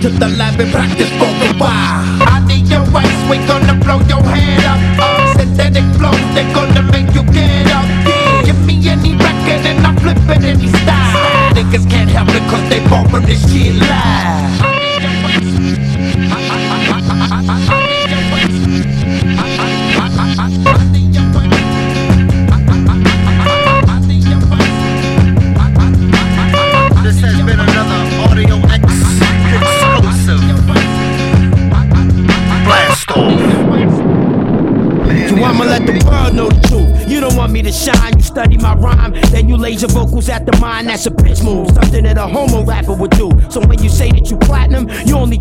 [0.00, 2.00] to the lab and practice for a while.
[2.24, 4.80] I need your waist, we gonna blow your head up.
[4.98, 7.84] Uh, synthetic flows, they gonna make you get up.
[8.46, 11.52] Give me any record and I'm flipping any style.
[11.52, 14.39] Niggas can't help it cause they bumping this shit live.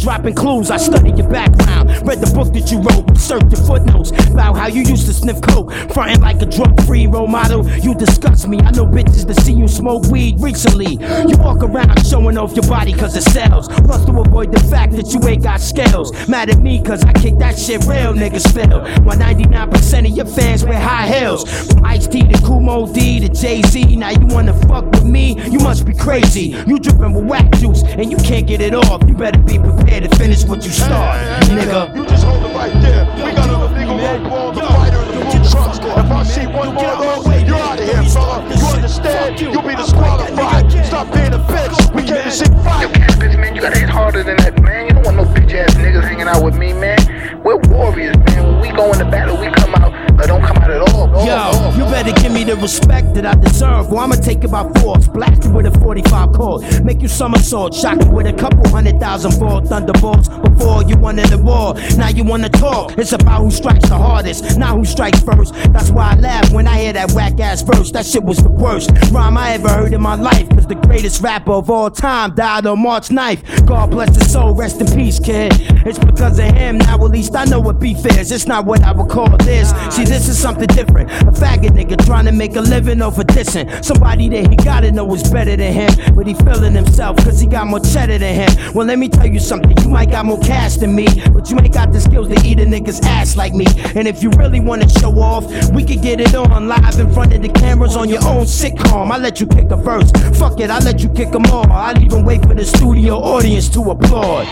[0.10, 0.72] Dropping clues.
[0.72, 4.66] I studied your background, read the book that you wrote, searched your footnotes about how
[4.66, 7.70] you used to sniff coke, frying like a drug-free role model.
[7.82, 8.58] You disgust me.
[8.58, 10.94] I know bitches that see you smoke weed recently.
[11.30, 13.68] You walk around showing off your body cause it sells.
[13.68, 16.12] Plus to avoid the fact that you ain't got scales.
[16.28, 18.82] Mad at me cause I kick that shit real niggas feel.
[19.04, 21.46] While 99% of your fans wear high heels.
[21.68, 23.96] From Ice T to Kool Moe Dee to Jay Z.
[23.96, 25.40] Now you wanna fuck with me?
[25.52, 26.56] You must be crazy.
[26.66, 29.04] You dripping with whack juice and you can't get it off.
[29.08, 31.20] You better be prepared to finish what you start,
[31.50, 31.96] nigga.
[31.96, 33.06] You just hold it right there.
[33.26, 35.80] We got a legal road for all the fighters and food trucks.
[35.80, 38.44] If I see one more of those, you're out of here, fella.
[38.48, 39.40] You understand?
[39.42, 40.72] You'll be disqualified.
[40.86, 41.96] Stop being a bitch.
[41.96, 42.82] We came to see fight.
[42.82, 43.56] You can't bitch, man.
[43.56, 44.88] You gotta hit harder than that, man.
[44.88, 47.00] You don't want no bitch ass niggas hanging out with me, man.
[47.44, 48.46] We're warriors, man.
[48.48, 49.92] When we go into battle, we come out,
[50.28, 51.08] don't come out at all.
[51.26, 53.90] Yo, you better give me the respect that I deserve.
[53.90, 55.08] Well, I'ma take it by force.
[55.08, 56.84] Blast you with a 45 cord.
[56.84, 57.74] Make you somersault.
[57.74, 60.30] Shock you with a couple hundred thousand volt thunderbolts.
[60.30, 61.76] Before you wanted the war.
[61.98, 62.98] Now you wanna talk.
[62.98, 65.54] It's about who strikes the hardest, not who strikes first.
[65.74, 67.92] That's why I laugh when I hear that whack ass verse.
[67.92, 70.50] That shit was the worst rhyme I ever heard in my life.
[70.50, 73.66] Cause the greatest rapper of all time died on March 9th.
[73.66, 75.54] God bless his soul, rest in peace, kid.
[75.86, 78.32] It's because of him, now at least I know what beef is.
[78.32, 79.70] It's not what I would call this.
[79.96, 81.12] See, this is something different.
[81.12, 83.68] A faggot nigga trying to make a living over dissing.
[83.86, 86.16] Somebody that he gotta know is better than him.
[86.16, 88.74] But he feeling himself cause he got more cheddar than him.
[88.74, 89.78] Well, let me tell you something.
[89.84, 92.60] You might got more cash than me, but you ain't got the skills to eat
[92.60, 93.66] a nigga's ass like me.
[93.96, 97.34] And if you really wanna show off, we could get it on live in front
[97.34, 99.12] of the cameras on your own sitcom.
[99.12, 100.12] I let you kick a verse.
[100.40, 101.72] Fuck it, I let you kick them all.
[101.72, 104.48] I'll even wait for the studio audience to applaud.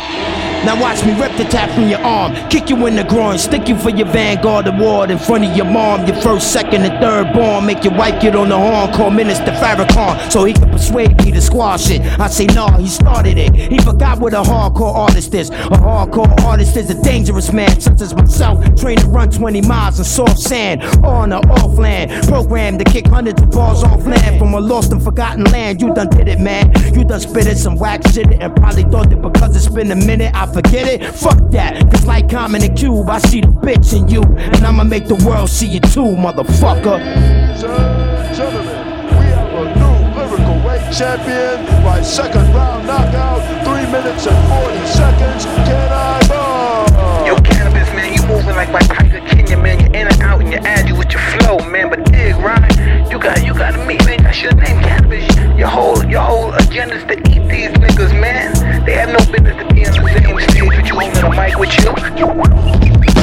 [0.65, 3.69] Now watch me rip the tap from your arm, kick you in the groin, stick
[3.69, 7.33] you for your Vanguard award in front of your mom, your first, second, and third
[7.33, 7.65] born.
[7.65, 11.31] Make your wife get on the horn, call Minister Farrakhan so he can persuade me
[11.31, 12.01] to squash it.
[12.19, 13.53] I say nah, he started it.
[13.55, 15.49] He forgot what a hardcore artist is.
[15.49, 19.99] A hardcore artist is a dangerous man, such as myself, trained to run 20 miles
[19.99, 24.39] in soft sand, on or off land, programmed to kick hundreds of bars off land
[24.39, 25.81] from a lost and forgotten land.
[25.81, 26.71] You done did it, man.
[26.93, 29.95] You done spit it some wax shit and probably thought that because it's been a
[29.95, 31.05] minute, I forget it.
[31.15, 34.83] Fuck that, cause like Common and Cube, I see the bitch in you, and I'ma
[34.83, 36.97] make the world see it too, motherfucker.
[36.97, 38.77] Ladies and Gentlemen,
[39.19, 44.85] we have a new lyrical weight champion by second round knockout, three minutes and 40
[44.87, 45.45] seconds.
[45.45, 47.27] Can I ball?
[47.27, 49.79] Yo, Canibus, man, you moving like my Tiger Kenya, man.
[49.79, 51.89] You in and out and you add you with your flow, man.
[51.89, 52.71] But dig, right?
[53.11, 54.23] You got, you got to meet, man.
[54.23, 55.59] That's your name, Canibus.
[55.59, 58.85] Your whole, your whole agenda's to eat these niggas, man.
[58.85, 61.57] They have no business to be on the same stage with you, holding a mic
[61.59, 63.16] with you.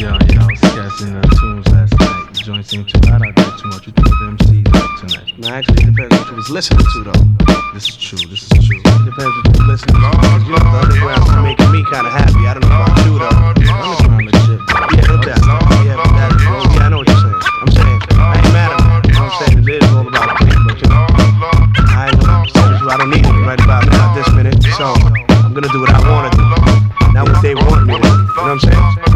[0.00, 2.32] Yeah, yeah, I was catching the tunes last night.
[2.32, 3.84] The joint seemed too loud I there too much.
[3.84, 5.28] You threw the MCs out tonight.
[5.36, 7.20] No, actually, it depends what you was listening to, though.
[7.76, 8.80] This is true, this is true.
[8.80, 10.08] It depends what you was listening to.
[10.08, 12.48] 'cause, You know, the underground's making me kind of happy.
[12.48, 13.28] I don't know about you, though.
[13.28, 14.60] Underground legit.
[14.72, 15.44] Yeah, no doubt.
[15.84, 16.32] Yeah, but that,
[16.72, 17.40] yeah, I know what you're saying.
[17.60, 19.04] I'm saying, I ain't mad at it.
[19.04, 19.68] You know what I'm saying?
[19.68, 21.04] It is all about the people, but you know,
[21.92, 24.56] I ain't gonna say I don't need it right about now, this minute.
[24.80, 24.96] So,
[25.44, 26.40] I'm gonna do what I wanna do.
[27.12, 28.08] Not what they want me to do.
[28.08, 29.09] You know what I'm saying?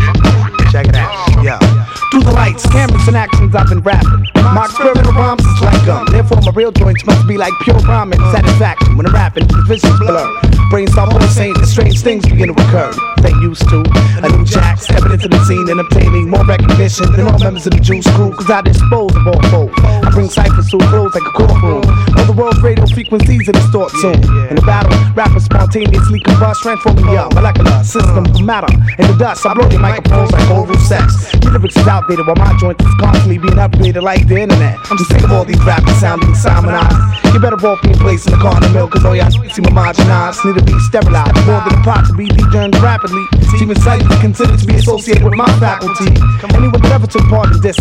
[2.54, 4.28] Lights, cameras, and actions, I've been rapping.
[4.36, 6.06] My experimental rhymes is like gum.
[6.06, 8.96] Therefore, my real joints must be like pure rhyming satisfaction.
[8.96, 10.40] When I'm rapping, the vision's blur.
[10.70, 13.13] Brains start pulsating, and strange things begin to recur.
[13.24, 13.80] They used to.
[14.20, 17.72] A new jack stepping into the scene and obtaining more recognition than all members of
[17.72, 18.36] the Juice crew.
[18.36, 19.72] Cause I dispose of all foes.
[19.80, 21.80] I bring ciphers to flows like a courtroom.
[22.20, 24.20] All the world's radio frequencies in the thought soon.
[24.52, 28.68] In the battle, rappers spontaneously combust, transforming your uh, molecular system of matter
[29.00, 29.46] into dust.
[29.46, 31.32] I blow your microphones like oral sex.
[31.40, 34.76] Your lyrics is outdated while my joint is constantly being upgraded like the internet.
[34.84, 37.32] I'm just sick of all these rappers sounding Simonized.
[37.32, 40.44] You better off being placed in the corner mill, cause all y'all see my marginalized.
[40.44, 41.34] Need to be sterilized.
[41.46, 43.13] More than a pot to be determined rapidly.
[43.56, 46.10] Steven Sight considered to be associated with my faculty.
[46.54, 47.76] Anyone that ever took part in this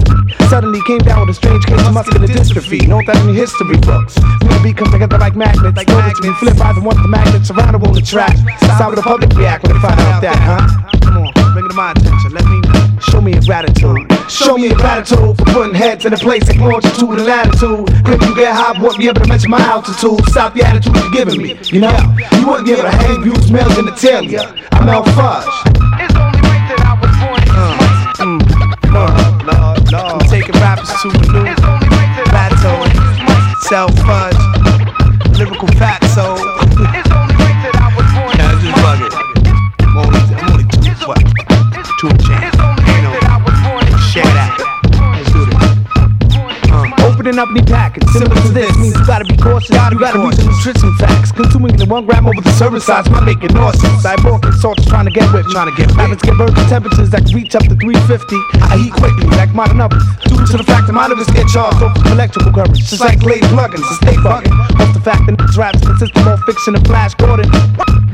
[0.50, 2.88] suddenly came down with a strange case of muscular dystrophy.
[2.88, 4.18] Note that in history books.
[4.46, 5.76] Me and B come together like magnets.
[5.76, 6.20] Like magnets.
[6.20, 8.36] to be flipped by the one the magnets around on the track.
[8.62, 11.03] That's how the public react when they find out that, huh?
[11.14, 12.34] Come on, bring it to my attention.
[12.34, 12.60] Let me
[13.00, 14.02] show me a gratitude.
[14.32, 17.86] Show me a gratitude for putting heads in a place like longitude and latitude.
[18.04, 20.26] Quick you get high, won't be able to measure my altitude.
[20.30, 21.54] Stop the attitude you're giving me.
[21.66, 21.94] You know,
[22.34, 24.58] you wouldn't be able to hang views, males in the tail, yeah.
[24.72, 25.46] I'm Al Fudge.
[26.02, 27.46] It's only right that I was born.
[27.46, 27.78] Uh,
[28.26, 28.42] mm,
[28.90, 29.14] Lord,
[29.46, 30.24] Lord, Lord.
[30.24, 31.54] I'm taking rappers to a new
[32.26, 32.90] plateau.
[33.70, 36.03] Self fudge, lyrical fatso.
[47.34, 49.74] Opening up new packets, similar to this means you gotta be cautious.
[49.74, 51.32] You gotta read the nutrition facts.
[51.32, 53.90] Consuming the one gram over the service size might make it nauseous.
[54.06, 57.26] Cyborg consultants trying to get with, trying to get Rabbits get burned to temperatures that
[57.26, 58.38] can reach up to 350.
[58.70, 60.06] I heat quickly, like modern ovens.
[60.30, 63.18] Due to the fact that my nerves get charged off of electrical currents, just like
[63.26, 64.54] late plugins to stay bugging.
[64.78, 67.50] Off the fact that niggas raps consist of more fiction than Flash Gordon.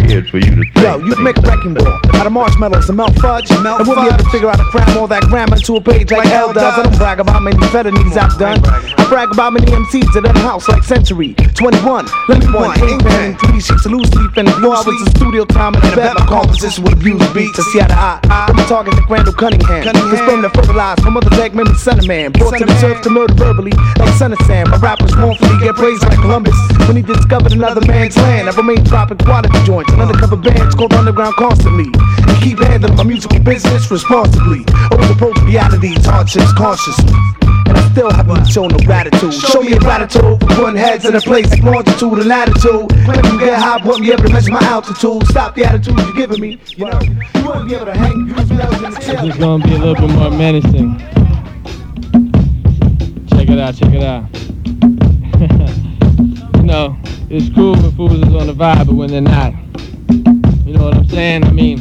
[0.07, 2.97] Here's for you to Yo, you can make a wrecking ball out of marshmallows and
[2.97, 3.51] melt fudge.
[3.51, 5.81] and we'll be able to figure out how to cram all that grammar into a
[5.81, 6.63] page like L does.
[6.63, 8.63] I don't brag about many felonies I've done.
[9.09, 12.05] Brag about many MCs that done house like Century 21.
[12.29, 15.73] Let me one, pen, three sheets of loose leaf, and I was in studio time
[15.73, 17.57] and I bet my composition would abuse beats.
[17.57, 19.81] To see how to eye, I'm target like Randall Cunningham.
[19.81, 22.31] The sperm that fertilized from other leg members, son of man.
[22.33, 24.69] Brought to the turf to murder verbally like Son of Sam.
[24.69, 26.55] My rappers wrongfully get praised like Columbus
[26.85, 28.47] when he discovered another man's land.
[28.47, 31.89] I remain dropping quality joints and undercover bands called underground constantly.
[32.29, 34.61] And keep handling my musical business responsibly.
[34.91, 37.48] Always approach realities, hardships cautiously.
[37.91, 39.33] Still haven't shown no gratitude.
[39.33, 42.91] Show me a gratitude for putting heads in a place like longitude and latitude.
[43.07, 45.27] When you get high, put me able to measure my altitude.
[45.27, 46.59] Stop the attitude you're giving me.
[46.67, 49.39] You know, you wouldn't be able to hang, use me out in the It's just
[49.39, 50.97] gonna be a little bit more menacing.
[53.29, 54.25] Check it out, check it out.
[56.57, 56.97] you know,
[57.29, 59.53] it's cool when fools is on the vibe, but when they're not.
[60.65, 61.45] You know what I'm saying?
[61.45, 61.79] I mean,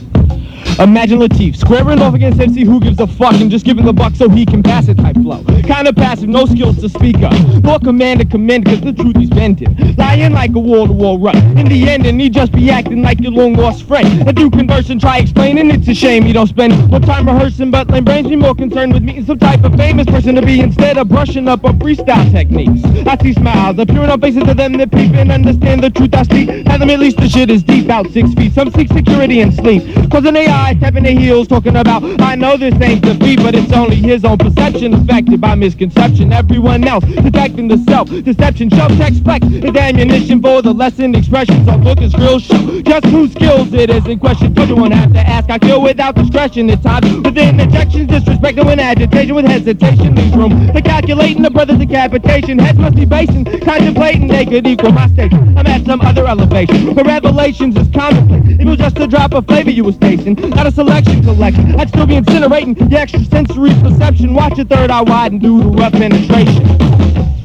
[0.78, 4.14] imagine Latif squaring off against MC who gives a fuck and just giving the buck
[4.14, 5.42] so he can pass it type flow.
[5.62, 7.62] Kinda passive, no skills to speak of.
[7.62, 9.74] Nor command to commend cause the truth he's bending.
[9.96, 11.36] Lying like a wall to wall run.
[11.58, 14.26] In the end, and he just be acting like your long lost friend.
[14.26, 17.70] And do converse and try explaining, it's a shame you don't spend more time rehearsing,
[17.70, 20.60] but lame brains be more concerned with meeting some type of famous person to be
[20.60, 22.84] instead of brushing up on freestyle techniques.
[23.06, 26.22] I see smiles, appearing on faces of them that peep and understand the truth I
[26.22, 26.48] speak.
[26.66, 28.52] Tell them at least the shit is deep out six feet.
[28.52, 29.82] Some seek security and sleep.
[30.10, 33.72] Cause an AI tapping the heels talking about, I know this ain't defeat, but it's
[33.72, 36.32] only his own perception affected by misconception.
[36.32, 38.70] Everyone else detecting the self deception.
[38.70, 42.80] Shove text flex is ammunition for the lesson expressions on Lucas real show.
[42.82, 44.52] Just whose skills it is in question.
[44.52, 45.48] Don't you want have to ask?
[45.50, 47.16] I kill without distraction at times.
[47.24, 50.14] Within injections, disrespect and agitation with hesitation.
[50.14, 52.58] Leaves room to calculating the brother's decapitation.
[52.58, 55.56] Heads must be basing, contemplating they could equal my station.
[55.56, 56.94] I'm at some other elevation.
[56.94, 58.58] But revelations is commonplace.
[58.58, 61.78] It was just a drop of flavor you was tasting, not a selection collection.
[61.78, 64.34] I'd still be incinerating your extrasensory perception.
[64.34, 67.37] Watch your third eye wide and do the rough penetration.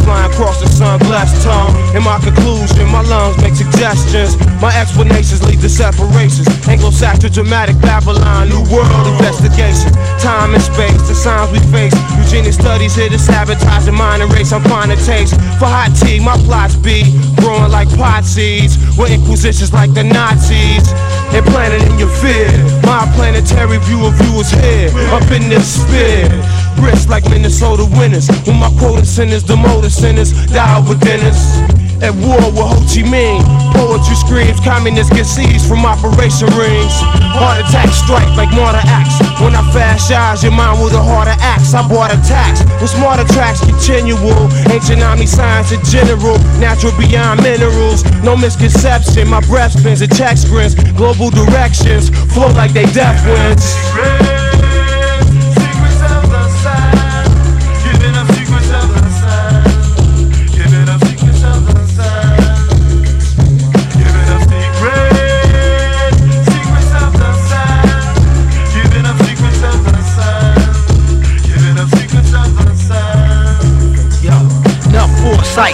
[0.00, 1.74] Flying across the sun-blessed tongue.
[1.94, 4.36] In my conclusion, my lungs make suggestions.
[4.60, 6.48] My explanations lead to separations.
[6.68, 9.92] Anglo-Saxon dramatic Babylon, new world investigation.
[10.20, 11.94] Time and space, the signs we face.
[12.16, 14.52] Eugenic studies here to sabotage the mind and race.
[14.52, 16.20] I'm finding taste for hot tea.
[16.20, 17.04] My plots be
[17.36, 18.78] growing like pot seeds.
[18.96, 20.86] With inquisitions like the Nazis.
[21.34, 22.48] Implanted in your fear.
[22.84, 24.90] My planetary view of you is here.
[25.10, 26.30] Up in this sphere.
[26.76, 28.28] Brisk like Minnesota winners.
[28.46, 31.58] When my quota sinners, the motor sinners die within us.
[32.02, 33.46] At war with Ho Chi Minh.
[33.78, 36.90] Poetry screams, communists get seized from operation rings.
[37.38, 39.22] Heart attack strike like martyr axe.
[39.40, 41.74] When I fast eyes, your mind with a harder axe.
[41.74, 44.50] I bought a tax with smarter tracks continual.
[44.74, 46.38] Ancient army science in general.
[46.58, 48.02] Natural beyond minerals.
[48.26, 49.28] No misconception.
[49.28, 50.74] My breath spins and check screens.
[50.98, 54.41] Global directions flow like they death winds.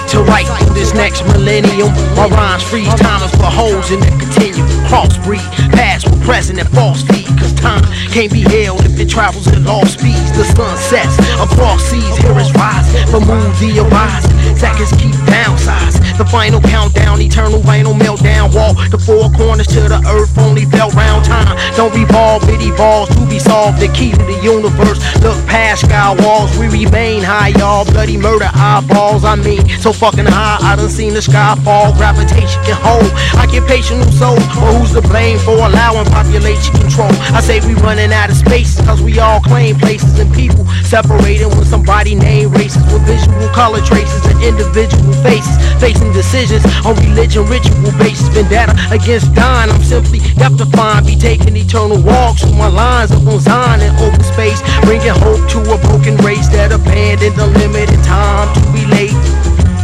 [0.08, 1.92] To write through this next millennium.
[2.16, 4.66] My rhymes freeze timers for holes in the continuum.
[4.88, 7.28] Crossbreed, past with present and false feed.
[7.38, 10.32] Cause time can't be held if it travels at all speeds.
[10.32, 12.88] The sun sets across seas, here is rise.
[13.12, 14.32] The moon the horizon.
[14.56, 15.97] Seconds keep downsize.
[16.18, 18.52] The final countdown, eternal vinyl meltdown.
[18.52, 21.54] Walk the four corners to the earth, only felt round time.
[21.76, 23.78] Don't revolve, it evolves to be solved.
[23.78, 24.98] The key to the universe.
[25.22, 27.84] Look past sky walls, we remain high, y'all.
[27.84, 30.58] Bloody murder eyeballs, I mean, so fucking high.
[30.60, 33.06] I done seen the sky fall, gravitation can hold.
[33.38, 37.14] Occupational soul, but who's to blame for allowing population control?
[37.30, 41.46] I say we running out of space, cause we all claim places and people separated
[41.46, 45.54] when somebody name races with visual color traces and individual faces.
[45.78, 49.70] Facing decisions on religion, ritual basis, vendetta against dying.
[49.70, 53.80] I'm simply deaf to find, be taking eternal walks with my lines up on Zion
[53.80, 58.60] in open space, bringing hope to a broken race that abandoned the limited time to
[58.72, 59.16] be late.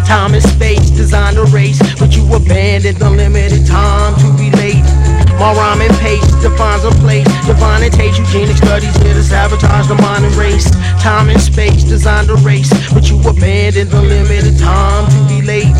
[0.06, 4.93] Time and space designed a race, but you abandoned the limited time to be late.
[5.44, 7.28] My rhyme and pace defines a place.
[7.44, 10.70] Divine and taste, eugenic studies here to sabotage the mind and race.
[11.02, 15.74] Time and space designed a race, but you abandoned the limited time to be late.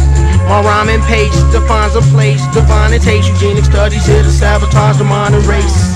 [0.53, 2.45] My rhyme and pace defines a place.
[2.53, 5.94] Divine and taste, eugenic studies here to sabotage the mind and race.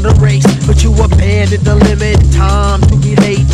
[0.00, 2.16] Designed a race, but you abandoned the limit.
[2.32, 3.44] time to be late.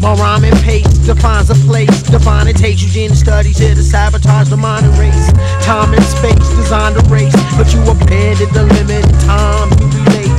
[0.00, 2.02] My rhyme and pace defines a place.
[2.02, 5.32] Divine it takes Eugene studies here to sabotage the modern race.
[5.64, 9.02] Time and space designed a race, but you abandoned the limit.
[9.26, 10.38] Time to relate.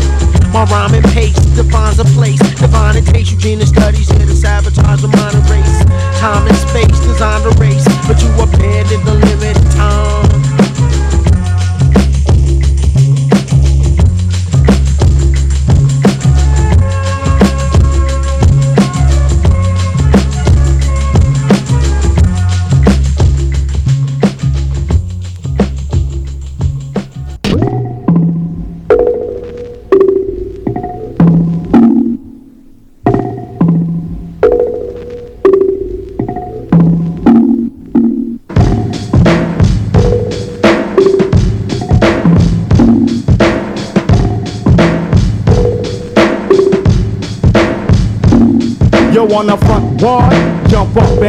[0.54, 2.40] My rhyme and pace defines a place.
[2.56, 5.84] Divine and takes Eugene studies here to sabotage the modern race.
[6.24, 9.58] Time and space designed a race, but you abandoned the limit.
[9.76, 10.29] Time.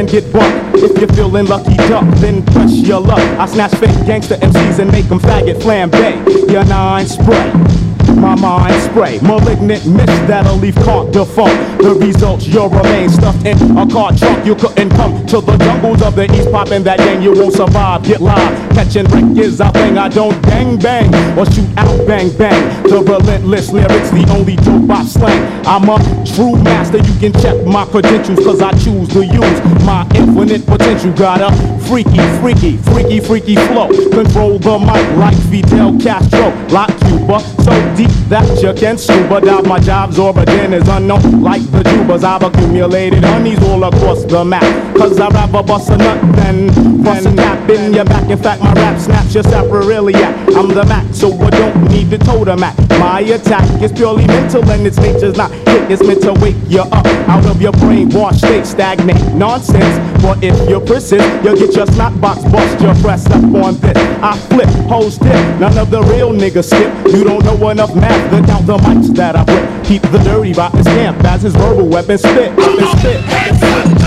[0.07, 0.77] Get bucked.
[0.77, 3.19] If you're feeling lucky duck, then push your luck.
[3.39, 6.51] I snatch fake gangster MCs and make them faggot flambe.
[6.51, 7.90] Your nine spray.
[8.21, 11.83] My mind spray, malignant mist that'll leave caught defunct.
[11.83, 14.45] The results, you'll remain stuffed in a car trunk.
[14.45, 17.23] You couldn't come to the jungles of the east, popping that gang.
[17.23, 18.03] You won't survive.
[18.05, 19.97] Get live, catching wreck is our thing.
[19.97, 21.09] I don't gang bang
[21.39, 22.83] or shoot out bang bang.
[22.83, 25.41] The relentless lyrics, the only dope I slang.
[25.67, 25.97] I'm a
[26.27, 26.99] true master.
[26.99, 31.13] You can check my credentials, cause I choose to use my infinite potential.
[31.15, 31.51] Got a
[31.89, 33.89] freaky, freaky, freaky, freaky flow.
[34.11, 36.53] Control the mic like Fidel Castro.
[36.69, 36.93] Like
[37.31, 39.65] Cuba, so deep that you can scuba dive.
[39.67, 42.25] My job's origin is unknown, like the tubas.
[42.25, 44.63] I've accumulated honeys all across the map.
[44.97, 48.29] Cause I'd rather bust a nut than bust a tap in your back.
[48.29, 50.57] In fact, my rap snaps your sacroiliac.
[50.57, 52.81] I'm the Mac, so I don't need to totem act.
[52.99, 55.91] My attack is purely mental and its nature's not hit.
[55.91, 59.99] It's meant to wake you up out of your brainwash state, stagnate nonsense.
[60.21, 62.81] But if you persist, you'll get your slot box bust.
[62.81, 64.10] Your press up on this.
[64.23, 65.33] I flip, hoes dip.
[65.59, 67.15] None of the real niggas skip.
[67.15, 69.85] You don't know enough math to count the mics that I flip.
[69.85, 72.55] Keep the dirty his camp as his verbal weapon spit.
[72.57, 74.00] Weapon spit.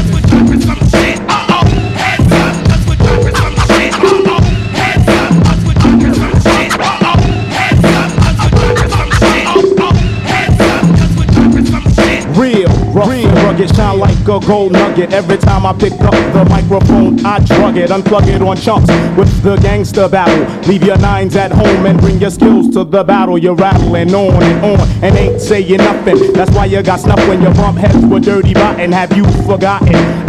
[14.28, 15.13] A gold nugget.
[15.13, 19.43] Every time I pick up the microphone, I drug it, unplug it on chunks with
[19.43, 20.45] the gangster battle.
[20.67, 23.38] Leave your nines at home and bring your skills to the battle.
[23.38, 26.34] You're rattling on and on and ain't saying nothing.
[26.34, 28.91] That's why you got snuff when you bump heads with dirty rotten.
[28.91, 30.22] Have you forgotten?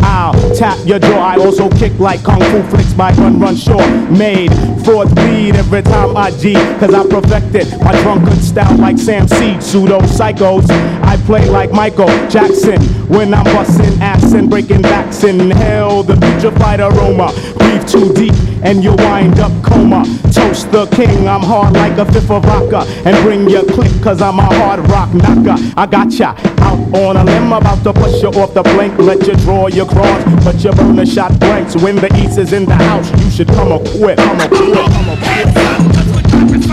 [0.57, 1.19] Tap your jaw.
[1.19, 3.85] I also kick like kung fu flicks by Run Run Shaw.
[4.11, 4.53] Made
[4.85, 9.63] fourth bleed every time I G, cause I perfected my drunken style like Sam Seed.
[9.63, 10.71] Pseudo psychos.
[11.03, 15.25] I play like Michael Jackson when I'm busting ass and breaking backs.
[15.25, 17.33] Inhale the putrefied aroma.
[17.75, 20.05] Breathe too deep and you wind up coma.
[20.33, 22.85] Toast the king, I'm hard like a fifth of vodka.
[23.05, 25.57] And bring your click, cause I'm a hard rock knocker.
[25.77, 28.97] I got ya out on a limb, about to push you off the blink.
[28.99, 31.75] Let you draw your cross, but you burn the shot blanks.
[31.75, 34.21] When the east is in the house, you should come equipped.
[34.21, 34.77] Come equipped.
[34.77, 35.09] Come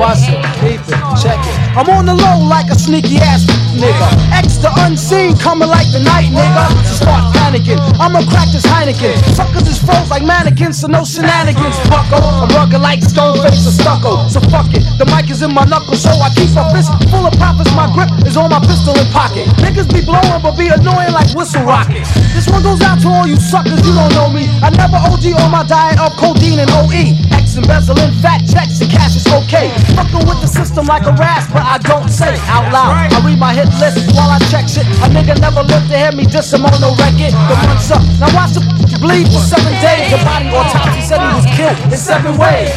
[0.02, 1.58] Watch it, peep it, check it.
[1.78, 3.46] I'm on the low like a sneaky ass
[3.78, 4.10] nigga.
[4.34, 6.66] Extra unseen, coming like the night, nigga.
[6.90, 7.78] So start panicking.
[8.02, 9.14] I'ma crack this Heineken.
[9.38, 11.78] Suckers is froze like mannequins, so no shenanigans.
[11.86, 14.26] Bucko, I'm rugged like stone face or stucco.
[14.26, 17.22] So fuck it, the mic is in my knuckles, so I keep my fist full
[17.22, 17.70] of profits.
[17.78, 19.46] My grip is on my pistol and pocket.
[19.62, 22.10] Niggas be blowing, but be annoying like whistle rockets.
[22.34, 24.50] This one goes out to all you suckers, you don't know me.
[24.66, 27.14] I never OG on my diet of codeine and OE.
[27.38, 29.11] X embezzling fat checks and cash
[29.44, 29.72] okay.
[29.96, 33.12] Fucking with the system like a rasp, but I don't say it out loud.
[33.12, 34.86] I read my hit list while I check shit.
[35.04, 37.34] A nigga never lived to hear me diss him on no record.
[37.34, 38.04] The month's up.
[38.20, 38.64] Now watch the
[39.02, 40.14] bleed for seven days.
[40.14, 42.70] The body autopsy said he was killed in seven ways.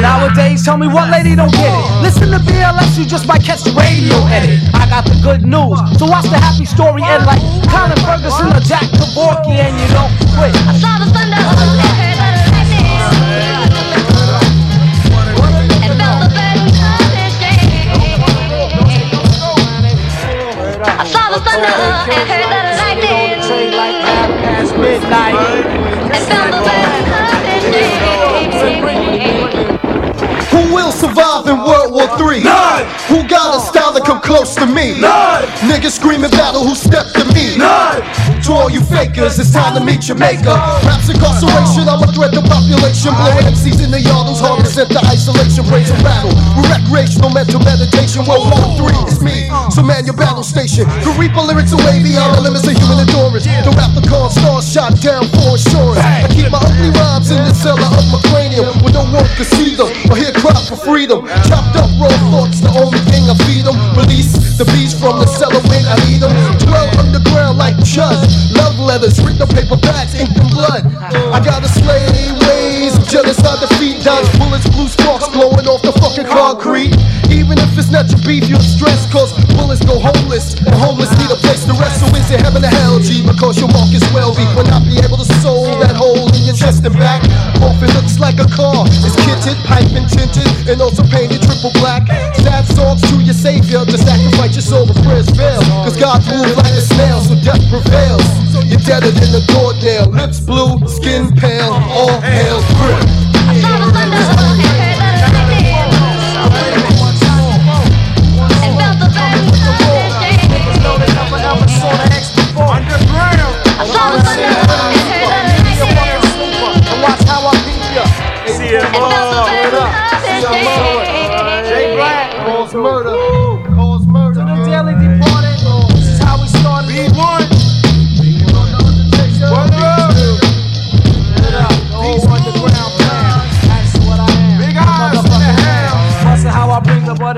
[0.00, 1.84] Nowadays, tell me what lady don't get it.
[2.02, 4.62] Listen to BLS, you just might catch the radio edit.
[4.74, 8.62] I got the good news, so watch the happy story end like Colin Ferguson or
[8.62, 10.54] Jack Kevorkian, and you don't quit.
[10.68, 11.91] I saw the thunder
[30.48, 32.42] Who will survive in World War III?
[32.42, 32.86] None!
[33.08, 34.98] Who got a style that come close to me?
[34.98, 35.44] None!
[35.68, 37.58] Niggas screaming battle, who stepped to me?
[37.58, 38.00] None!
[38.52, 40.52] To all you fakers, it's time to meet your maker.
[40.84, 43.16] Raps incarceration, I'm a threat to population.
[43.16, 45.64] Blowing MCs in the yard, hard to set the isolation.
[45.72, 46.36] Raise a battle.
[46.68, 48.28] Recreational mental meditation.
[48.28, 49.48] World War three, it's me.
[49.72, 50.84] So man your battle station.
[51.00, 53.48] The reaper lyrics away beyond the limits of human endurance.
[53.48, 56.04] The rap the con stars shot down for assurance.
[56.04, 59.48] I keep my ugly rhymes in the cellar of my cranium where no one can
[59.48, 61.24] see them or hear cry for freedom.
[61.48, 63.80] Chopped up raw thoughts, the only thing I feed them.
[63.96, 66.36] Release the beast from the cellar when I need them.
[66.60, 68.41] Dwell underground like chud.
[68.50, 70.82] Love letters, written on paper backs, ink and blood.
[71.32, 76.26] I gotta slay ways of genocide, defeat, dodge bullets, blue sparks blowing off the fucking
[76.26, 76.94] concrete.
[78.02, 80.58] If your beef, you're stressed, cause bullets go homeless.
[80.66, 82.02] And homeless need a place to rest.
[82.02, 83.22] So is it heaven or hell, G?
[83.22, 84.42] Because your mark is wealthy.
[84.58, 87.22] Will not be able to soul that hole in your chest and back.
[87.62, 88.90] Often looks like a car.
[88.90, 92.10] It's kitted, piping tinted, and also painted triple black.
[92.42, 95.62] Sad songs to your savior to sacrifice your soul, but prayers fail.
[95.86, 98.26] Cause God moves like a snail, so death prevails.
[98.66, 100.10] You're deader than a doornail.
[100.10, 103.31] Lips blue, skin pale, all hail grip.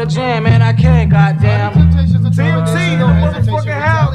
[0.04, 0.62] Bring the jam, man.
[0.62, 1.72] I can't, goddamn.
[1.72, 4.14] TMT in the motherfucking house.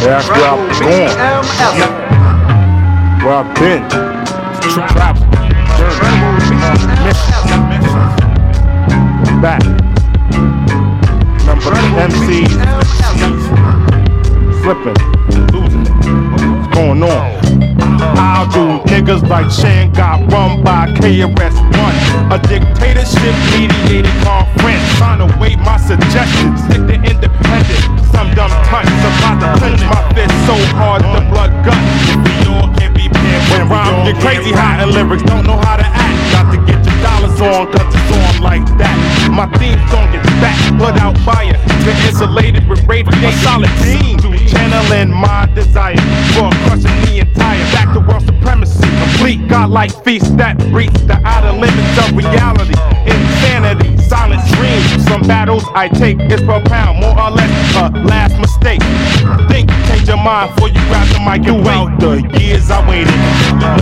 [0.00, 1.12] That's where I'm going.
[3.24, 3.82] Where I've been.
[4.70, 5.26] Travel.
[9.40, 9.62] Back.
[11.40, 12.46] Remember the MC
[14.62, 14.98] slipping,
[15.52, 15.90] losing it.
[16.56, 17.45] What's going on?
[17.98, 22.32] How do niggas like Shan got run by KRS-One?
[22.32, 26.60] A dictatorship mediated conference trying to weigh my suggestions.
[26.64, 27.84] Stick to independent.
[28.12, 32.45] Some dumb cunts about to clench my fist so hard the blood guts.
[33.50, 36.16] When rhymes get crazy hot and lyrics don't know how to act.
[36.32, 38.96] Got to get your dollars on, cause it's on like that.
[39.30, 41.56] My theme song is back, put out fire.
[41.84, 44.18] Been insulated with radiate solid team.
[44.46, 45.96] Channeling my desire
[46.34, 48.80] for crushing the entire back to world supremacy.
[48.80, 52.74] Complete godlike feast that reach the outer limits of reality.
[53.06, 55.04] Insanity, silent dreams.
[55.06, 58.80] Some battles I take is per pound, more or less a last mistake.
[59.50, 61.86] Think, change your mind before you grab the mic and wait.
[62.00, 63.15] The years I waited,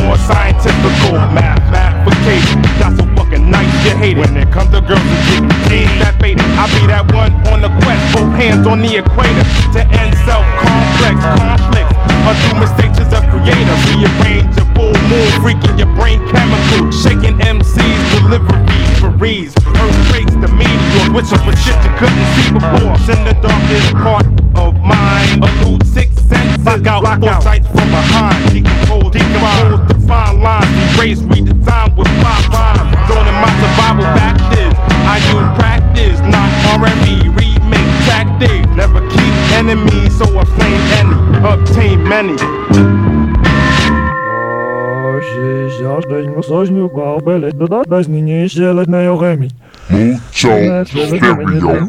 [0.00, 0.94] more scientific,
[1.34, 2.62] mathematication.
[2.78, 4.20] That's a fucking nice you hate it.
[4.20, 7.60] When it comes to girls who get me that bait, I'll be that one on
[7.62, 9.44] the quest, both hands on the equator
[9.76, 11.94] to end self-complex conflicts.
[12.24, 18.00] Undo mistakes as a creator, rearrange your full moon, freaking your brain chemical, shaking MCs,
[18.16, 22.96] deliveries, breeze, earthquakes, the meteor, wishing for shit you couldn't see before.
[23.12, 24.26] In the darkest part
[24.56, 26.16] of mine, elude six
[26.64, 28.50] Knock out block both sides from behind.
[28.50, 30.98] She controls, the fine lines.
[30.98, 32.88] Erase, redesigned with five lines.
[33.06, 34.74] Joining my survival practice.
[35.04, 36.48] I use practice, not
[36.80, 37.28] R&B.
[37.28, 38.66] Remake tactics.
[38.74, 41.16] Never keep enemies, so I flame any.
[41.46, 42.36] Obtain many.
[49.90, 51.88] Mucho stereo.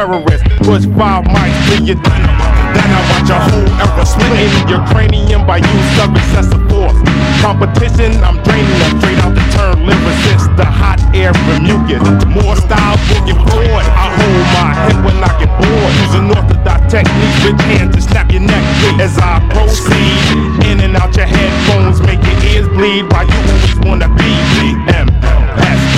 [0.00, 4.80] terrorist push five mics to your Then I watch a whole era split in your
[4.88, 6.96] cranium by use of excessive force.
[7.44, 12.00] Competition, I'm draining them straight out the turn lyricist, the hot air from mucus.
[12.32, 13.86] More style, boogie forward.
[13.92, 15.92] I hold my head when I get bored.
[16.08, 18.64] Using orthodox techniques with hands to snap your neck
[19.04, 20.64] as I proceed.
[20.64, 25.08] In and out your headphones, make your ears bleed while you always wanna be BM.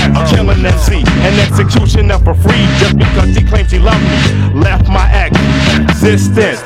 [0.02, 4.60] I'm killing MC, an executioner for free just because she claims she loved me.
[4.60, 6.62] Left my existence,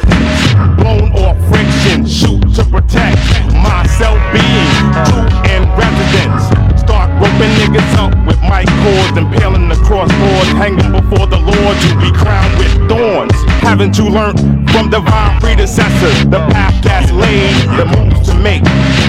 [0.81, 3.21] blown off friction, shoot to protect
[3.53, 4.73] myself being
[5.05, 6.49] true in residence.
[6.81, 11.93] Start roping niggas up with mic cords, impaling the crossboard, hanging before the Lord, you
[12.01, 13.56] be crowned with thorns.
[13.67, 14.39] Haven't you learned
[14.71, 18.63] from divine predecessors the path that's laid, the moves to make,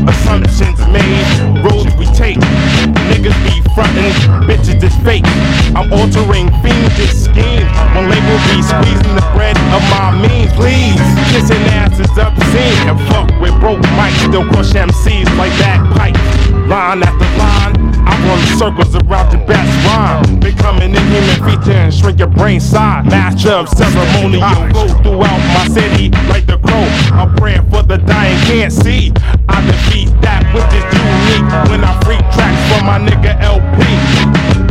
[0.10, 2.42] assumptions made, roads we take.
[3.06, 4.18] Niggas be frontin',
[4.50, 5.30] bitches is fake.
[5.78, 10.52] I'm altering fiendish schemes when labels be squeezing the bread of my means.
[10.54, 10.98] Please,
[11.30, 16.20] kissing ass is obscene and fuck with broke mics, still crush MCs like bagpipes.
[16.66, 20.40] Line after line, I run circles around your best rhyme.
[20.40, 23.06] Becoming a human feature and shrink your brain size.
[23.06, 26.88] Master of ceremonial flow throughout my city like the crow.
[27.12, 29.12] I'm praying for the dying, can't see.
[29.50, 34.67] I defeat that which is unique when I free tracks for my nigga LP.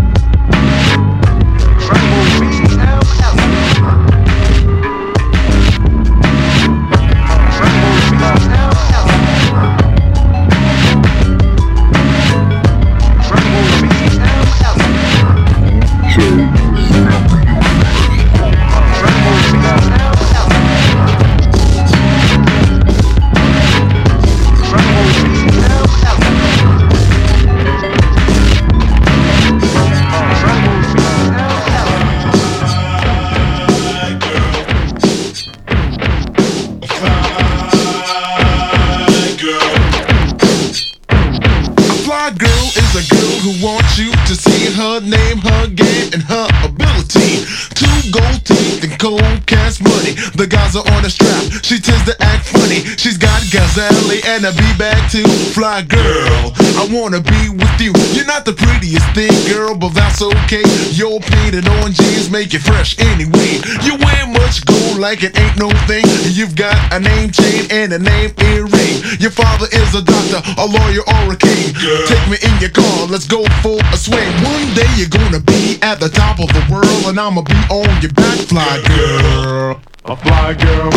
[50.77, 51.65] Are on a strap.
[51.65, 52.85] She tends to act funny.
[53.01, 55.25] She's got gazelle and a B bag too.
[55.57, 57.93] Fly girl, I wanna be with you.
[58.13, 60.63] You're not the prettiest thing, girl, but that's okay.
[60.93, 63.61] Your painted orange jeans make you fresh anyway.
[63.83, 66.05] You wear much gold like it ain't no thing.
[66.33, 68.97] You've got a name chain and a name earring.
[69.19, 71.73] Your father is a doctor, a lawyer, or a king.
[72.07, 74.29] Take me in your car, let's go for a swing.
[74.45, 77.89] One day you're gonna be at the top of the world, and I'ma be on
[78.03, 79.81] your back, fly girl.
[80.09, 80.91] A fly girl,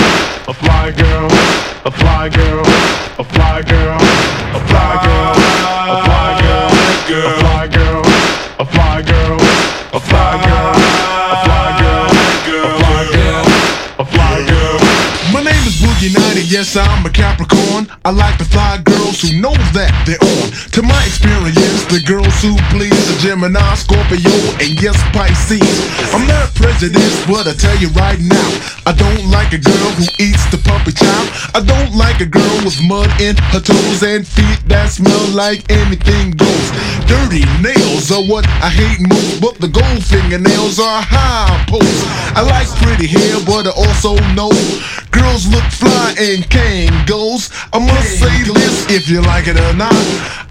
[0.48, 1.26] a fly girl,
[1.84, 2.62] a fly girl,
[3.18, 8.02] a fly girl, a fly girl, a fly girl, a fly girl, a fly girl,
[8.60, 9.38] a fly girl,
[9.94, 13.46] a fly girl, a fly girl, a fly girl.
[14.00, 14.78] a fly girl.
[15.34, 17.88] My name is Boogie Nighty, yes, I'm a Capricorn.
[18.04, 20.48] I like to fly girls who know that they're on.
[20.74, 24.32] To my experience, the girls who please the Gemini, Scorpio,
[24.64, 25.64] and yes, Pisces.
[26.14, 28.50] I'm not prejudiced, but I tell you right now,
[28.86, 31.24] I don't like a girl who eats the puppy chow.
[31.56, 35.66] I don't like a girl with mud in her toes and feet that smell like
[35.72, 36.68] anything goes.
[37.10, 42.06] Dirty nails are what I hate most, but the gold fingernails are high post.
[42.38, 44.54] I like pretty hair, but I also know
[45.12, 47.52] girls look fly in Kangols.
[47.74, 49.96] I must say this if you like it or not.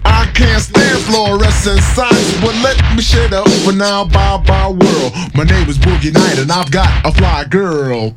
[0.05, 0.99] I can't stand
[1.39, 4.03] fluorescent signs, but let me shut up for now.
[4.05, 5.13] Bye bye world.
[5.35, 8.13] My name is Boogie Knight, and I've got a fly girl.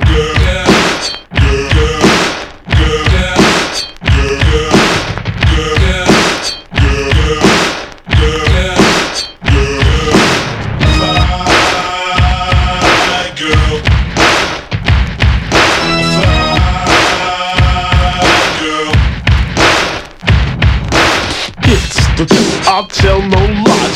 [21.64, 23.11] It's the truth, I'll tell no lie.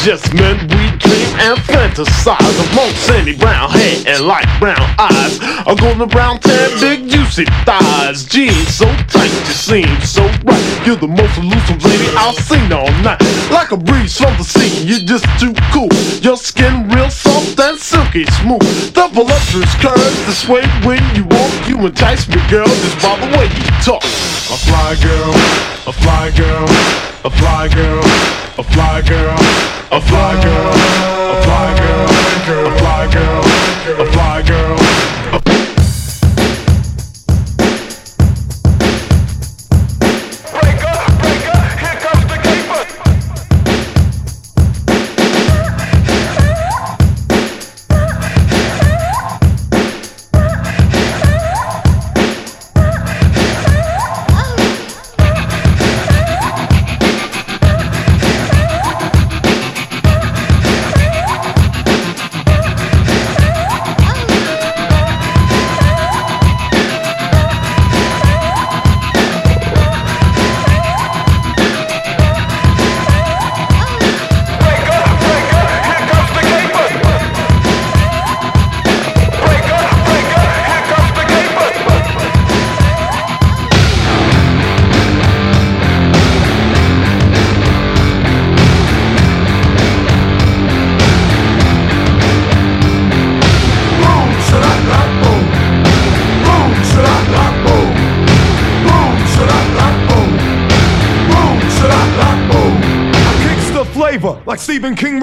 [0.06, 5.38] Just men we dream and fantasize most sandy brown hair and light brown eyes.
[5.66, 8.24] A golden brown tan, big juicy thighs.
[8.24, 10.82] Jeans so tight, you seem so right.
[10.86, 13.20] You're the most elusive lady I've seen all night.
[13.50, 15.88] Like a breeze from the sea, you're just too cool.
[16.22, 18.94] Your skin real soft and silky smooth.
[18.94, 21.52] The voluptuous curves this way when you walk.
[21.68, 24.02] You entice me, girl, just by the way you talk.
[24.02, 25.32] A fly girl,
[25.86, 26.68] a fly girl,
[27.24, 28.04] a fly girl,
[28.58, 29.36] a fly girl,
[29.90, 34.75] a fly girl, a fly girl, a fly girl, a fly girl.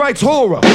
[0.03, 0.72] writes horror.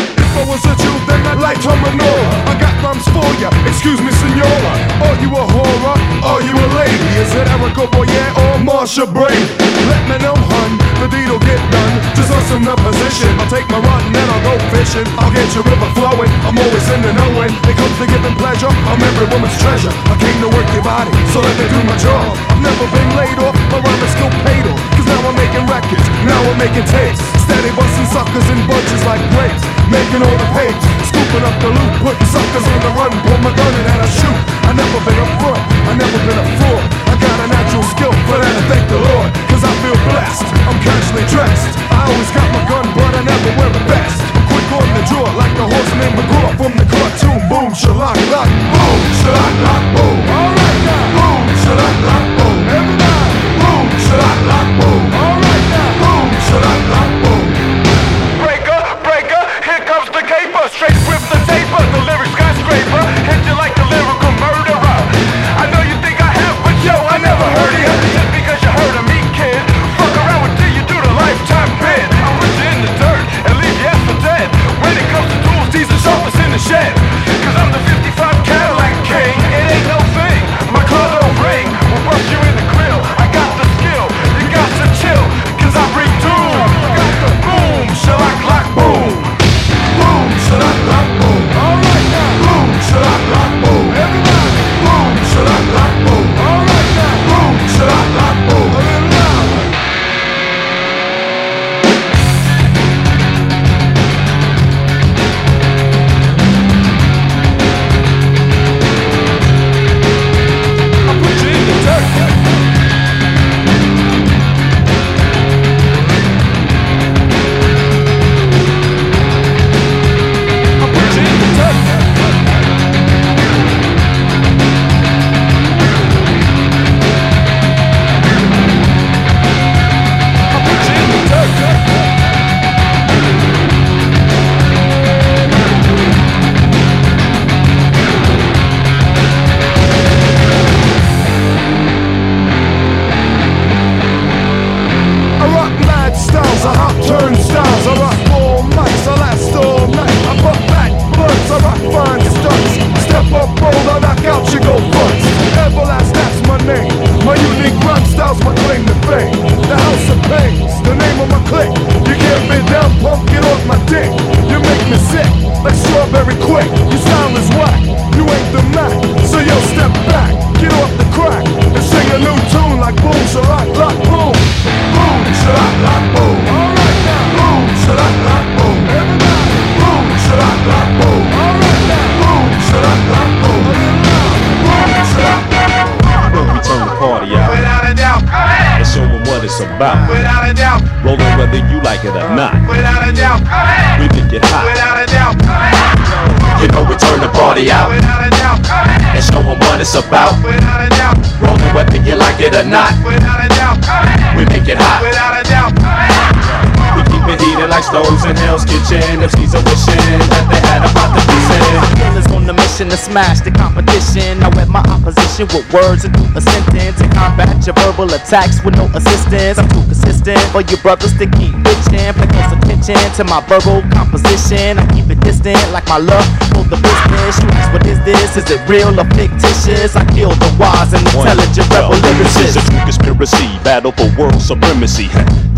[215.72, 219.58] words into a sentence and combat your verbal attacks with no assistance.
[219.58, 222.12] I'm too consistent for your brothers to keep bitching.
[222.14, 224.78] Pay close attention to my verbal composition.
[224.78, 227.40] I keep it distant like my love for the business.
[227.42, 228.36] You ask what is this?
[228.36, 229.96] Is it real or fictitious?
[229.96, 231.96] I kill the wise and intelligent rebel.
[232.18, 235.08] This is a true conspiracy, battle for world supremacy.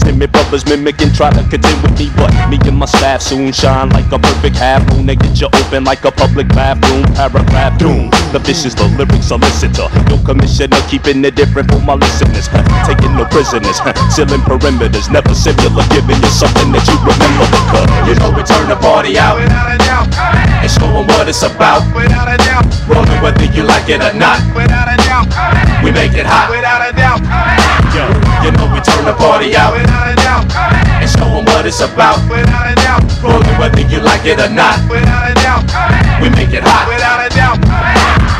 [0.00, 3.90] Timid brothers mimicking, try to contend with me, but me and my staff soon shine
[3.90, 5.06] like a perfect half moon.
[5.06, 7.04] They get you open like a public bathroom.
[7.14, 8.10] Paragraph doom.
[8.32, 9.88] The vicious, the lyric solicitor.
[10.08, 12.48] No commissioner, keeping it different for my listeners.
[12.86, 13.78] Taking no prisoners,
[14.14, 15.10] sealing perimeters.
[15.10, 17.46] Never similar, giving you something that you remember.
[17.50, 19.36] Because you know we turn the party out.
[19.36, 20.08] Without a doubt.
[20.62, 21.84] And show them what it's about.
[21.94, 22.66] Without a doubt.
[22.86, 24.40] Rolling whether you like it or not.
[24.54, 25.28] Without a doubt.
[25.84, 26.50] We make it hot.
[26.50, 27.20] Without a doubt.
[27.90, 28.06] Yo,
[28.46, 30.46] you know we turn the party out without a doubt.
[31.02, 33.02] And show them what it's about, without a doubt.
[33.22, 35.66] Rolling whether you like it or not, without a doubt.
[36.22, 37.58] We make it hot, without a doubt.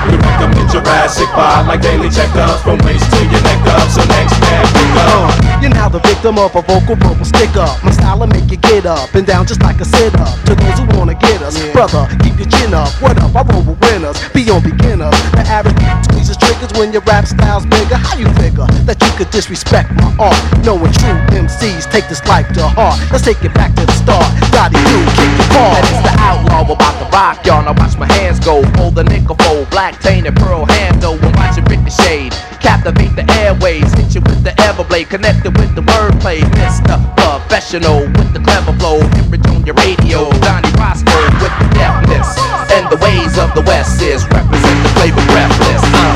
[0.06, 3.88] We recommend Jurassic vibe like daily checkups from waist to your neck up.
[3.90, 5.49] So next man, we go.
[5.60, 7.76] You're now the victim of a vocal verbal stick up.
[7.84, 10.32] My style'll make you get up and down just like a sit up.
[10.48, 11.72] To those who wanna get us, yeah.
[11.76, 12.88] brother, keep your chin up.
[12.96, 13.36] What up?
[13.36, 15.12] I roll with winners, beyond beginners.
[15.36, 15.76] The average
[16.08, 18.00] squeezes triggers when your rap style's bigger.
[18.00, 20.40] How you figure that you could disrespect my art?
[20.64, 22.96] Knowing true MCs take this life to heart.
[23.12, 24.24] Let's take it back to the start.
[24.56, 25.76] Got to you kick the ball.
[25.76, 27.60] And it's the outlaw about to rock, y'all.
[27.60, 28.64] Now watch my hands go.
[28.80, 31.20] Fold the nickel fold, black taint and pearl hand though.
[31.20, 35.08] And watch it shade, Captivate the airways, hit you with the Everblade.
[35.10, 36.40] Connect the Connected with the wordplay.
[36.58, 36.96] Mr.
[37.16, 39.00] Professional with the clever flow.
[39.00, 40.30] Hemorrhage on your radio.
[40.40, 42.28] Donnie Roscoe with the deafness.
[42.70, 45.82] And the ways of the West is represent the flavor breathless.
[45.82, 46.14] Uh,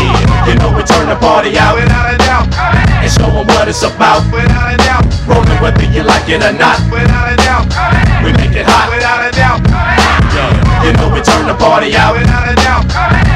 [0.00, 2.46] yeah, you know we turn the party out without a doubt.
[3.00, 5.04] And show 'em what it's about without a doubt.
[5.26, 7.66] Rolling whether you like it or not without a doubt.
[8.24, 9.60] We make it hot without a doubt.
[10.34, 10.53] Yeah,
[10.84, 12.84] you know we turn the party out without a doubt.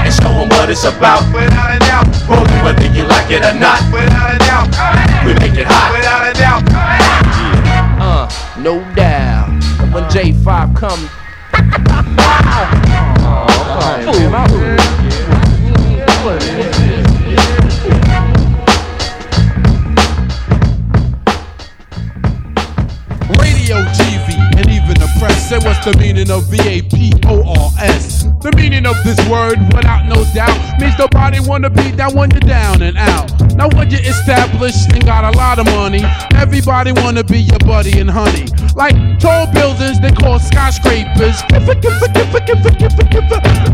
[0.05, 2.07] And show 'em what it's about without a doubt.
[2.28, 4.68] Rolling whether you like it or not without a doubt.
[5.24, 6.62] We make it hot without a doubt.
[8.01, 8.28] Uh,
[8.59, 9.49] no doubt.
[9.80, 11.09] And when J5 comes.
[16.28, 16.58] Radio,
[25.19, 28.25] press say what's the meaning of V-A-P-O-R-S.
[28.41, 32.41] The meaning of this word, without no doubt, means nobody wanna be down when you're
[32.41, 33.29] down and out.
[33.55, 36.03] Now when you're established and got a lot of money,
[36.35, 38.47] everybody wanna be your buddy and honey.
[38.75, 41.43] Like tall buildings they call skyscrapers.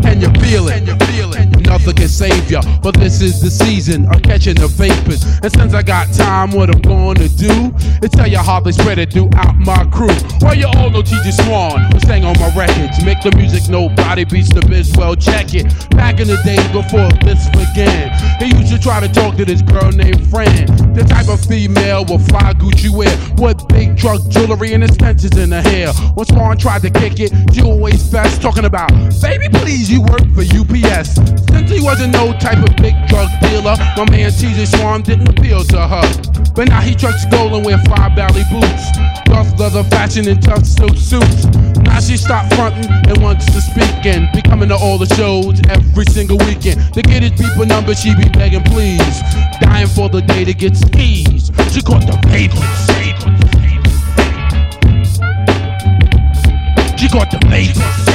[0.08, 0.76] And you feel it.
[0.76, 1.43] And you feel it.
[1.74, 5.24] Nothing can save ya, but this is the season of catching the vapors.
[5.42, 9.00] And since I got time, what I'm gonna do is tell you how they spread
[9.00, 10.14] it throughout my crew.
[10.40, 13.04] Well, you all know TJ Swan, who sang on my records.
[13.04, 14.92] Make the music nobody beats the biz.
[14.96, 15.66] Well, check it.
[15.90, 19.60] Back in the days before this began, he used to try to talk to this
[19.60, 20.83] girl named Fran.
[20.94, 25.50] The type of female with fly Gucci wear, with big drug jewelry and extensions in
[25.50, 25.92] her hair.
[26.14, 28.90] When Swan tried to kick it, she always fast talking about,
[29.20, 31.18] baby, please, you work for UPS.
[31.50, 35.64] Since he wasn't no type of big drug dealer, my man TJ Swan didn't appeal
[35.64, 36.34] to her.
[36.54, 38.86] But now he trucks gold and wear five belly boots.
[39.26, 41.46] Does leather fashion and tuxedo suits.
[41.82, 45.60] Now she stopped fronting and wants to speak and be coming to all the shows
[45.68, 46.94] every single weekend.
[46.94, 49.22] To get his people number, she be begging please.
[49.60, 50.76] Dying for the day to get
[51.72, 52.60] She caught the papers.
[56.98, 58.13] She caught the papers.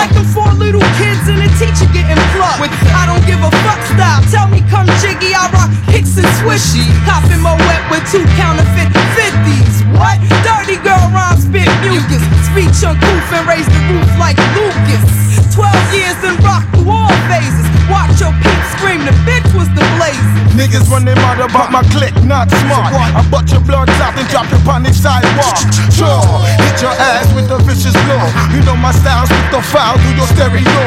[0.00, 2.72] Like them four little kids and a teacher getting plucked.
[2.96, 4.24] I don't give a fuck style.
[4.32, 6.88] Tell me come jiggy, I rock kicks and swishy.
[7.04, 9.84] Copping my wet with two counterfeit 50s.
[10.00, 10.16] What?
[10.40, 12.24] Dirty girl rhyme spit mucus.
[12.48, 15.04] Speech uncouth and raise the roof like Lucas.
[15.52, 17.69] 12 years and rock through all phases.
[17.90, 20.30] Watch your peeps scream, the bitch was the blaze.
[20.54, 22.94] Niggas run their mouth about my clique, not smart.
[22.94, 25.58] I butt your blood out and drop it on the sidewalk.
[25.90, 26.22] Sure,
[26.62, 28.22] hit your ass with a vicious blow.
[28.54, 30.82] You know my style's with the foul through your stereo.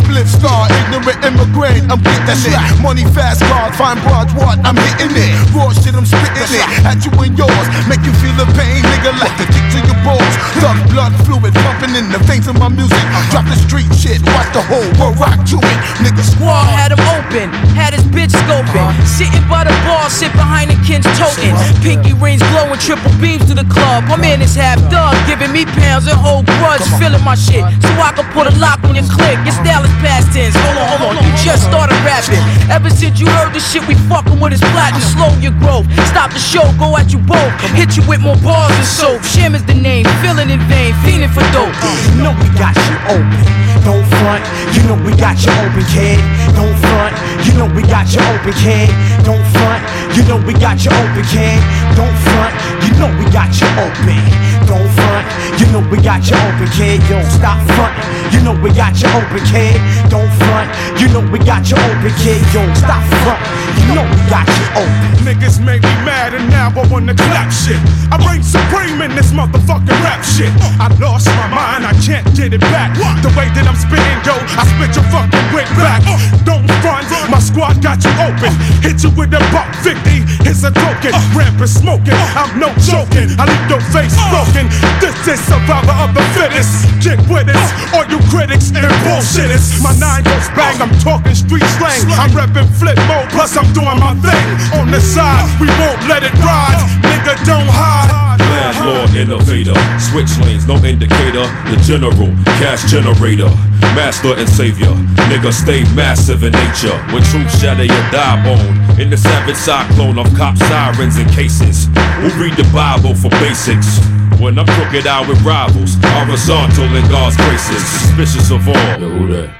[0.00, 2.58] Split star, ignorant immigrant, I'm getting it.
[2.82, 4.58] Money fast cars, fine broads, what?
[4.66, 5.30] I'm hitting it.
[5.54, 6.66] Raw shit, I'm spitting it.
[6.82, 9.98] At you and yours, make you feel the pain, nigga, like the kick to your
[10.02, 10.34] balls.
[10.58, 13.02] Thug blood fluid pumping in the veins of my music.
[13.30, 15.78] Drop the street shit, watch the whole world rock to it.
[16.00, 18.88] Nigga Wall had him open, had his bitch scoping.
[19.04, 21.52] Sitting by the bar, sit behind the kins toting.
[21.84, 24.08] Pinky rings glowing, triple beams to the club.
[24.08, 27.60] My man is half done, giving me pounds and whole grudge, feeling my shit.
[27.84, 29.36] So I can put a lock on your click.
[29.44, 30.56] Your style is past tense.
[30.56, 32.40] Hold on, hold on, you just started rapping.
[32.72, 35.04] Ever since you heard the shit, we fucking with his platinum.
[35.04, 37.52] Slow your growth, stop the show, go at you both.
[37.76, 39.20] Hit you with more bars and soap.
[39.20, 41.76] Shim is the name, feeling in vain, fiending for dope.
[42.16, 43.44] You know we got you open.
[43.84, 44.44] Don't front.
[44.72, 46.20] You know we got you open, kid.
[46.54, 47.14] Don't front.
[47.46, 48.90] You know we got you open, kid.
[49.28, 49.84] Don't front.
[50.16, 51.60] You know we got you open, kid.
[51.92, 52.56] Don't front.
[52.80, 54.24] You know we got you open.
[54.64, 55.28] Don't front.
[55.60, 57.04] You know we got you open, kid.
[57.12, 57.92] Yo, stop front.
[58.32, 59.76] You know we got you open, kid.
[60.08, 60.72] Don't front.
[60.96, 62.40] You know we got you open, kid.
[62.56, 63.44] Yo, stop front.
[63.76, 65.08] You know we got you open.
[65.28, 67.76] Niggas make me mad and now I wanna clap shit.
[68.08, 70.48] I reign supreme in this motherfucking rap shit.
[70.80, 72.96] I lost my mind, I can't get it back.
[73.20, 76.00] The way that I'm spitting, yo, I spit your fucking wig back.
[76.48, 78.52] Don't front, my squad got you open.
[78.80, 79.98] Hit you with a buck 50,
[80.46, 81.10] it's a token.
[81.34, 83.34] Rampant smoking, I'm no joking.
[83.34, 84.70] I leave your face broken.
[85.02, 86.86] This is survivor of the fittest.
[87.02, 87.58] Get with it,
[87.90, 89.82] all you critics and bullshitters.
[89.82, 92.06] My nine goes bang, I'm talking street slang.
[92.14, 94.46] I'm repping flip mode, plus I'm doing my thing.
[94.78, 96.78] On the side, we won't let it ride.
[97.02, 98.27] Nigga, don't hide.
[98.58, 101.46] Landlord, innovator, switch lanes, no indicator.
[101.70, 103.50] The general, cash generator,
[103.94, 104.92] master and savior.
[105.30, 106.96] Nigga, stay massive in nature.
[107.14, 111.86] When truth shatter your die bone, In the savage cyclone of cop sirens and cases.
[112.18, 114.17] Who read the Bible for basics?
[114.36, 118.76] When I'm crooked out with rivals, horizontal in God's graces, suspicious of all.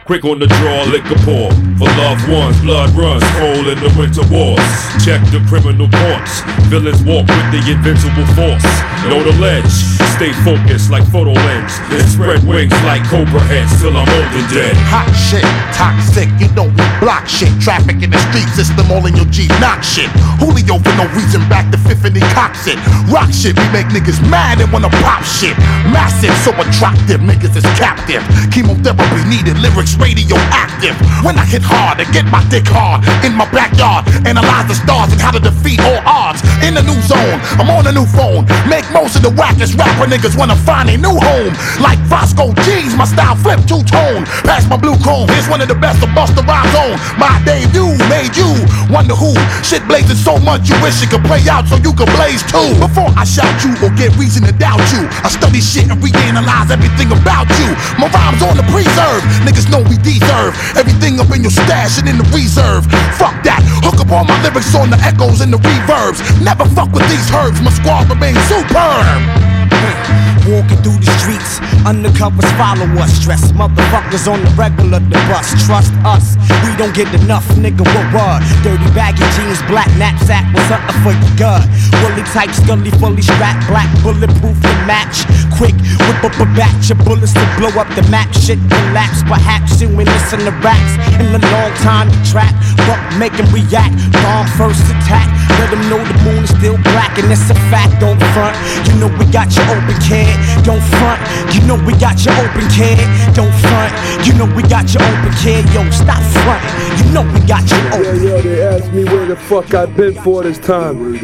[0.04, 1.50] Quick on the draw, liquor pour.
[1.80, 4.60] For loved ones, blood runs cold in the winter wars.
[5.02, 6.44] Check the criminal courts.
[6.70, 8.68] Villains walk with the invincible force.
[9.08, 9.72] Know the ledge,
[10.14, 11.72] stay focused like photo lens.
[11.90, 14.76] And spread wings like cobra heads till I'm old and dead.
[14.92, 17.50] Hot shit, toxic, you know we block shit.
[17.60, 20.08] Traffic in the street system, all in your Jeep, knock shit.
[20.38, 22.78] Julio for no reason, back to fifth and he cocks it.
[23.10, 25.56] Rock shit, we make niggas mad and wanna pop shit.
[25.90, 28.22] Massive, so attractive, niggas is captive.
[28.50, 30.94] Chemotherapy needed, lyrics radioactive.
[31.24, 35.12] When I hit hard and get my dick hard in my backyard, analyze the stars
[35.12, 36.42] and how to defeat all odds.
[36.66, 38.44] In the new zone, I'm on a new phone.
[38.68, 41.52] Make most of the wackest rapper niggas wanna find a new home.
[41.80, 44.26] Like Roscoe G's, my style flip two tone.
[44.42, 46.98] Pass my blue chrome, here's one of the best to bust the rhymes on.
[47.18, 48.50] My debut made you
[48.90, 49.34] wonder who.
[49.62, 52.74] Shit blazing so much you wish it could play out so you could blaze too.
[52.80, 57.12] Before I shout you or get reason doubt you, I study shit and reanalyze everything
[57.12, 57.68] about you.
[58.00, 62.08] My rhymes on the preserve, niggas know we deserve everything up in your stash and
[62.08, 62.86] in the reserve.
[63.18, 66.22] Fuck that, hook up all my lyrics on the echoes and the reverbs.
[66.42, 69.57] Never fuck with these herbs, my squad remains superb.
[70.48, 73.12] Walking through the streets, undercovers follow us.
[73.20, 75.52] Stress motherfuckers on the regular, the bus.
[75.66, 77.84] Trust us, we don't get enough, nigga.
[77.84, 78.40] What what?
[78.64, 81.68] Dirty baggy jeans, black knapsack, what's up for your gut?
[82.00, 85.28] Woolly type, scully, fully strapped, black bulletproof to match.
[85.60, 85.76] Quick,
[86.08, 88.32] whip up a batch of bullets to blow up the map.
[88.32, 90.96] Shit collapse, perhaps you ain't listen to raps.
[91.20, 92.54] In the long time trap,
[92.88, 93.92] but make 'em react.
[94.24, 95.28] Bomb first attack,
[95.60, 98.00] let know the moon is still black, and it's a fact.
[98.00, 100.30] Don't front, you know we got you open, kid.
[100.64, 101.20] Don't front,
[101.54, 102.98] you know we got you open, kid.
[103.34, 103.92] Don't front,
[104.26, 105.64] you know we got you open, kid.
[105.74, 108.22] Yo, stop fronting, you know we got you open.
[108.22, 111.14] Yo, yo, they asked me where the fuck I've been for this time.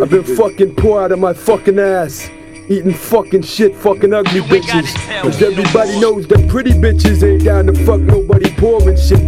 [0.00, 2.28] I've been fucking poor out of my fucking ass.
[2.68, 4.94] Eating fucking shit, fucking ugly bitches.
[5.22, 9.20] Cause everybody knows that pretty bitches ain't down to fuck nobody poor and shit.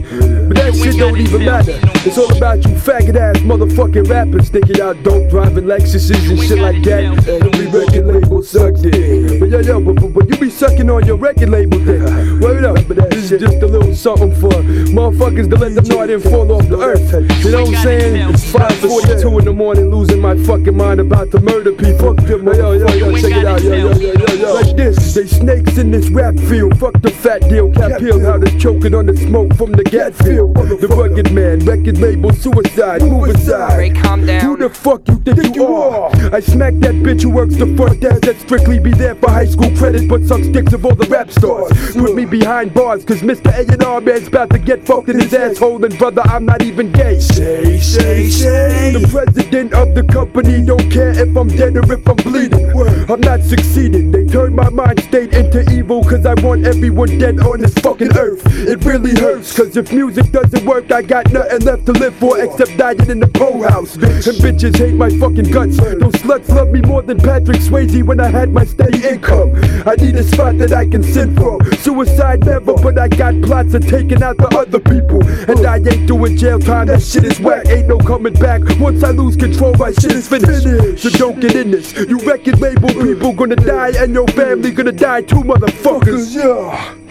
[0.48, 1.95] But that shit don't even matter.
[2.06, 6.60] It's all about you faggot ass motherfucking rappers thinking y'all dope driving Lexuses and shit
[6.60, 7.02] like that.
[7.02, 9.40] And every record label sucks it.
[9.40, 12.00] But yo, yo, but, but, but you be sucking on your record label dick.
[12.40, 15.98] Word up, but this is just a little something for motherfuckers to let them know
[15.98, 17.12] I didn't fall off the earth.
[17.44, 18.30] You know what I'm saying?
[18.30, 22.14] It's 5:42 in the morning, losing my fucking mind about to murder people.
[22.28, 24.54] Yo, yo, yo, yo, check it out, yo, yo, yo, yo, yo.
[24.54, 26.78] Like this, they snakes in this rap field.
[26.78, 30.14] Fuck the fat deal, cap hill, how they choking on the smoke from the gat
[30.14, 30.54] field.
[30.54, 33.96] The rugged man, record label, suicide, move aside.
[34.42, 36.10] Who the fuck you think you are?
[36.32, 39.46] I smack that bitch who works the front desk that strictly be there for high
[39.46, 41.72] school credit, but sucks dicks of all the rap stars.
[41.94, 43.52] Put me behind bars, cause Mr.
[43.52, 47.18] A&R man's about to get fucked in his asshole, and brother, I'm not even gay.
[47.20, 48.92] Say, say, say.
[48.92, 52.70] The president of the company don't care if I'm dead or if I'm bleeding.
[53.10, 54.10] I'm not succeeding.
[54.10, 58.16] They turned my mind state into evil, cause I want everyone dead on this fucking
[58.16, 58.42] earth.
[58.46, 62.38] It really hurts, cause if music doesn't work, I got nothing left to live for
[62.40, 63.94] except dying in the po house.
[63.94, 65.76] And bitches hate my fucking guts.
[65.76, 69.54] Those sluts love me more than Patrick Swayze when I had my steady income.
[69.86, 71.60] I need a spot that I can sin from.
[71.78, 75.24] Suicide never, but I got plots of taking out the other people.
[75.48, 77.66] And I ain't doing jail time, that shit is whack.
[77.68, 78.62] Ain't no coming back.
[78.80, 81.02] Once I lose control, my shit is finished.
[81.02, 81.94] So don't get in this.
[81.94, 86.34] You record label people gonna die, and your family gonna die too, motherfuckers.
[86.34, 87.05] Yeah.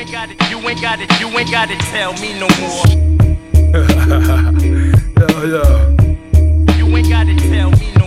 [0.00, 2.48] You ain't got it, you ain't got it, you ain't got to tell me no
[2.58, 2.86] more.
[5.20, 5.62] yo, yo.
[6.78, 7.99] You ain't got to tell me no more.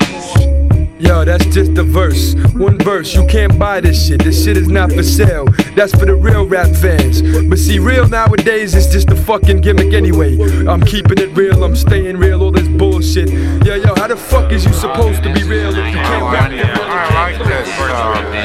[1.03, 2.33] Yo, that's just a verse.
[2.53, 4.23] One verse, you can't buy this shit.
[4.23, 5.45] This shit is not for sale.
[5.75, 7.21] That's for the real rap fans.
[7.21, 10.37] But see, real nowadays is just a fucking gimmick anyway.
[10.65, 13.29] I'm keeping it real, I'm staying real, all this bullshit.
[13.65, 16.49] Yo, yo, how the fuck is you supposed to be real if you can't rap
[16.49, 16.93] the real?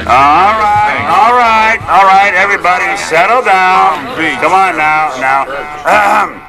[0.09, 4.15] All right, all right, all right, everybody, settle down.
[4.41, 6.48] Come on now, now.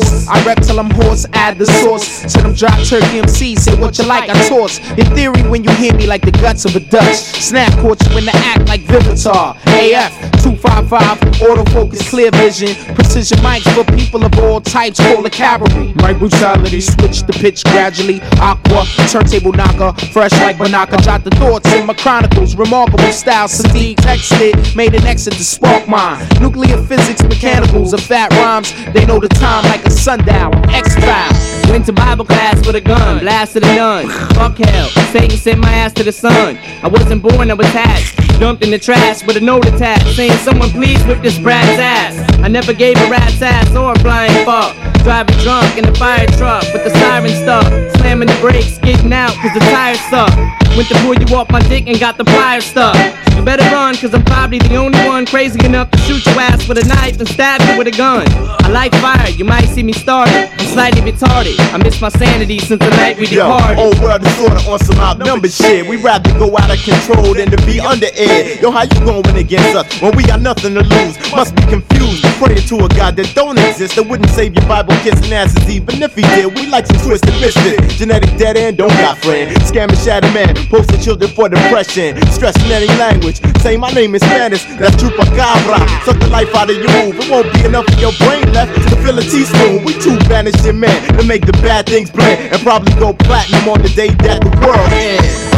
[0.27, 2.33] I rap till I'm hoarse, add the sauce.
[2.33, 4.79] To them drop turkey MCs, say what you like, I toss.
[4.97, 8.17] In theory, when you hear me like the guts of a Dutch, snap caught you
[8.17, 9.55] in the act like Vivitar.
[9.67, 10.11] AF
[10.41, 15.93] 255, autofocus, clear vision, precision mics for people of all types, call the cavalry.
[15.95, 18.21] My brutality, switch the pitch gradually.
[18.39, 21.01] Aqua, turntable knocker, fresh like Banaka.
[21.03, 23.47] Jot the thoughts in my chronicles, remarkable style.
[23.47, 26.27] Sadiq texted, made an exit to spark mine.
[26.39, 28.73] Nuclear physics, mechanicals, of fat rhymes.
[28.93, 31.71] They know the time like a London, X File.
[31.71, 34.09] Went to Bible class with a gun, blasted a nun.
[34.35, 36.57] Fuck hell, Satan sent my ass to the sun.
[36.83, 38.17] I wasn't born, I was hatched.
[38.37, 42.17] Dumped in the trash with a note attached saying, Someone please whip this brat's ass.
[42.39, 44.75] I never gave a rat's ass or a flying fuck.
[45.03, 47.65] Driving drunk in a fire truck with the siren stuck.
[48.01, 50.35] Slamming the brakes, getting out cause the tires suck.
[50.75, 52.95] Went to pull you off my dick and got the pliers stuck.
[53.35, 56.67] You better run cause I'm probably the only one crazy enough to shoot your ass
[56.67, 58.25] with a knife and stab you with a gun.
[58.65, 60.49] I like fire, you might see me started.
[60.57, 61.55] I'm slightly retarded.
[61.73, 63.77] I miss my sanity since the night we Yo, departed.
[63.79, 65.85] old world is sorta on some outnumbered shit.
[65.87, 68.57] We'd rather go out of control than to be under air.
[68.59, 71.13] Yo, how you gonna win against us when we got nothing to lose?
[71.31, 72.23] Must be confused.
[72.41, 73.95] Praying to a God that don't exist.
[73.95, 76.49] That wouldn't save your Bible kissing asses even if he did.
[76.55, 77.95] We like some twisted misfits.
[77.95, 79.53] Genetic dead end, don't got friend.
[79.61, 82.17] Scamming shadow man, posting children for depression.
[82.31, 83.39] Stressing any language.
[83.61, 85.77] Say my name is Spanish, that's Chupacabra.
[86.05, 86.89] Suck the life out of you.
[86.89, 89.83] It won't be enough of your brain left to fill a teaspoon.
[89.85, 93.67] We too two vanishing men to make the bad things blend and probably go platinum
[93.67, 95.51] on the day that the world ends.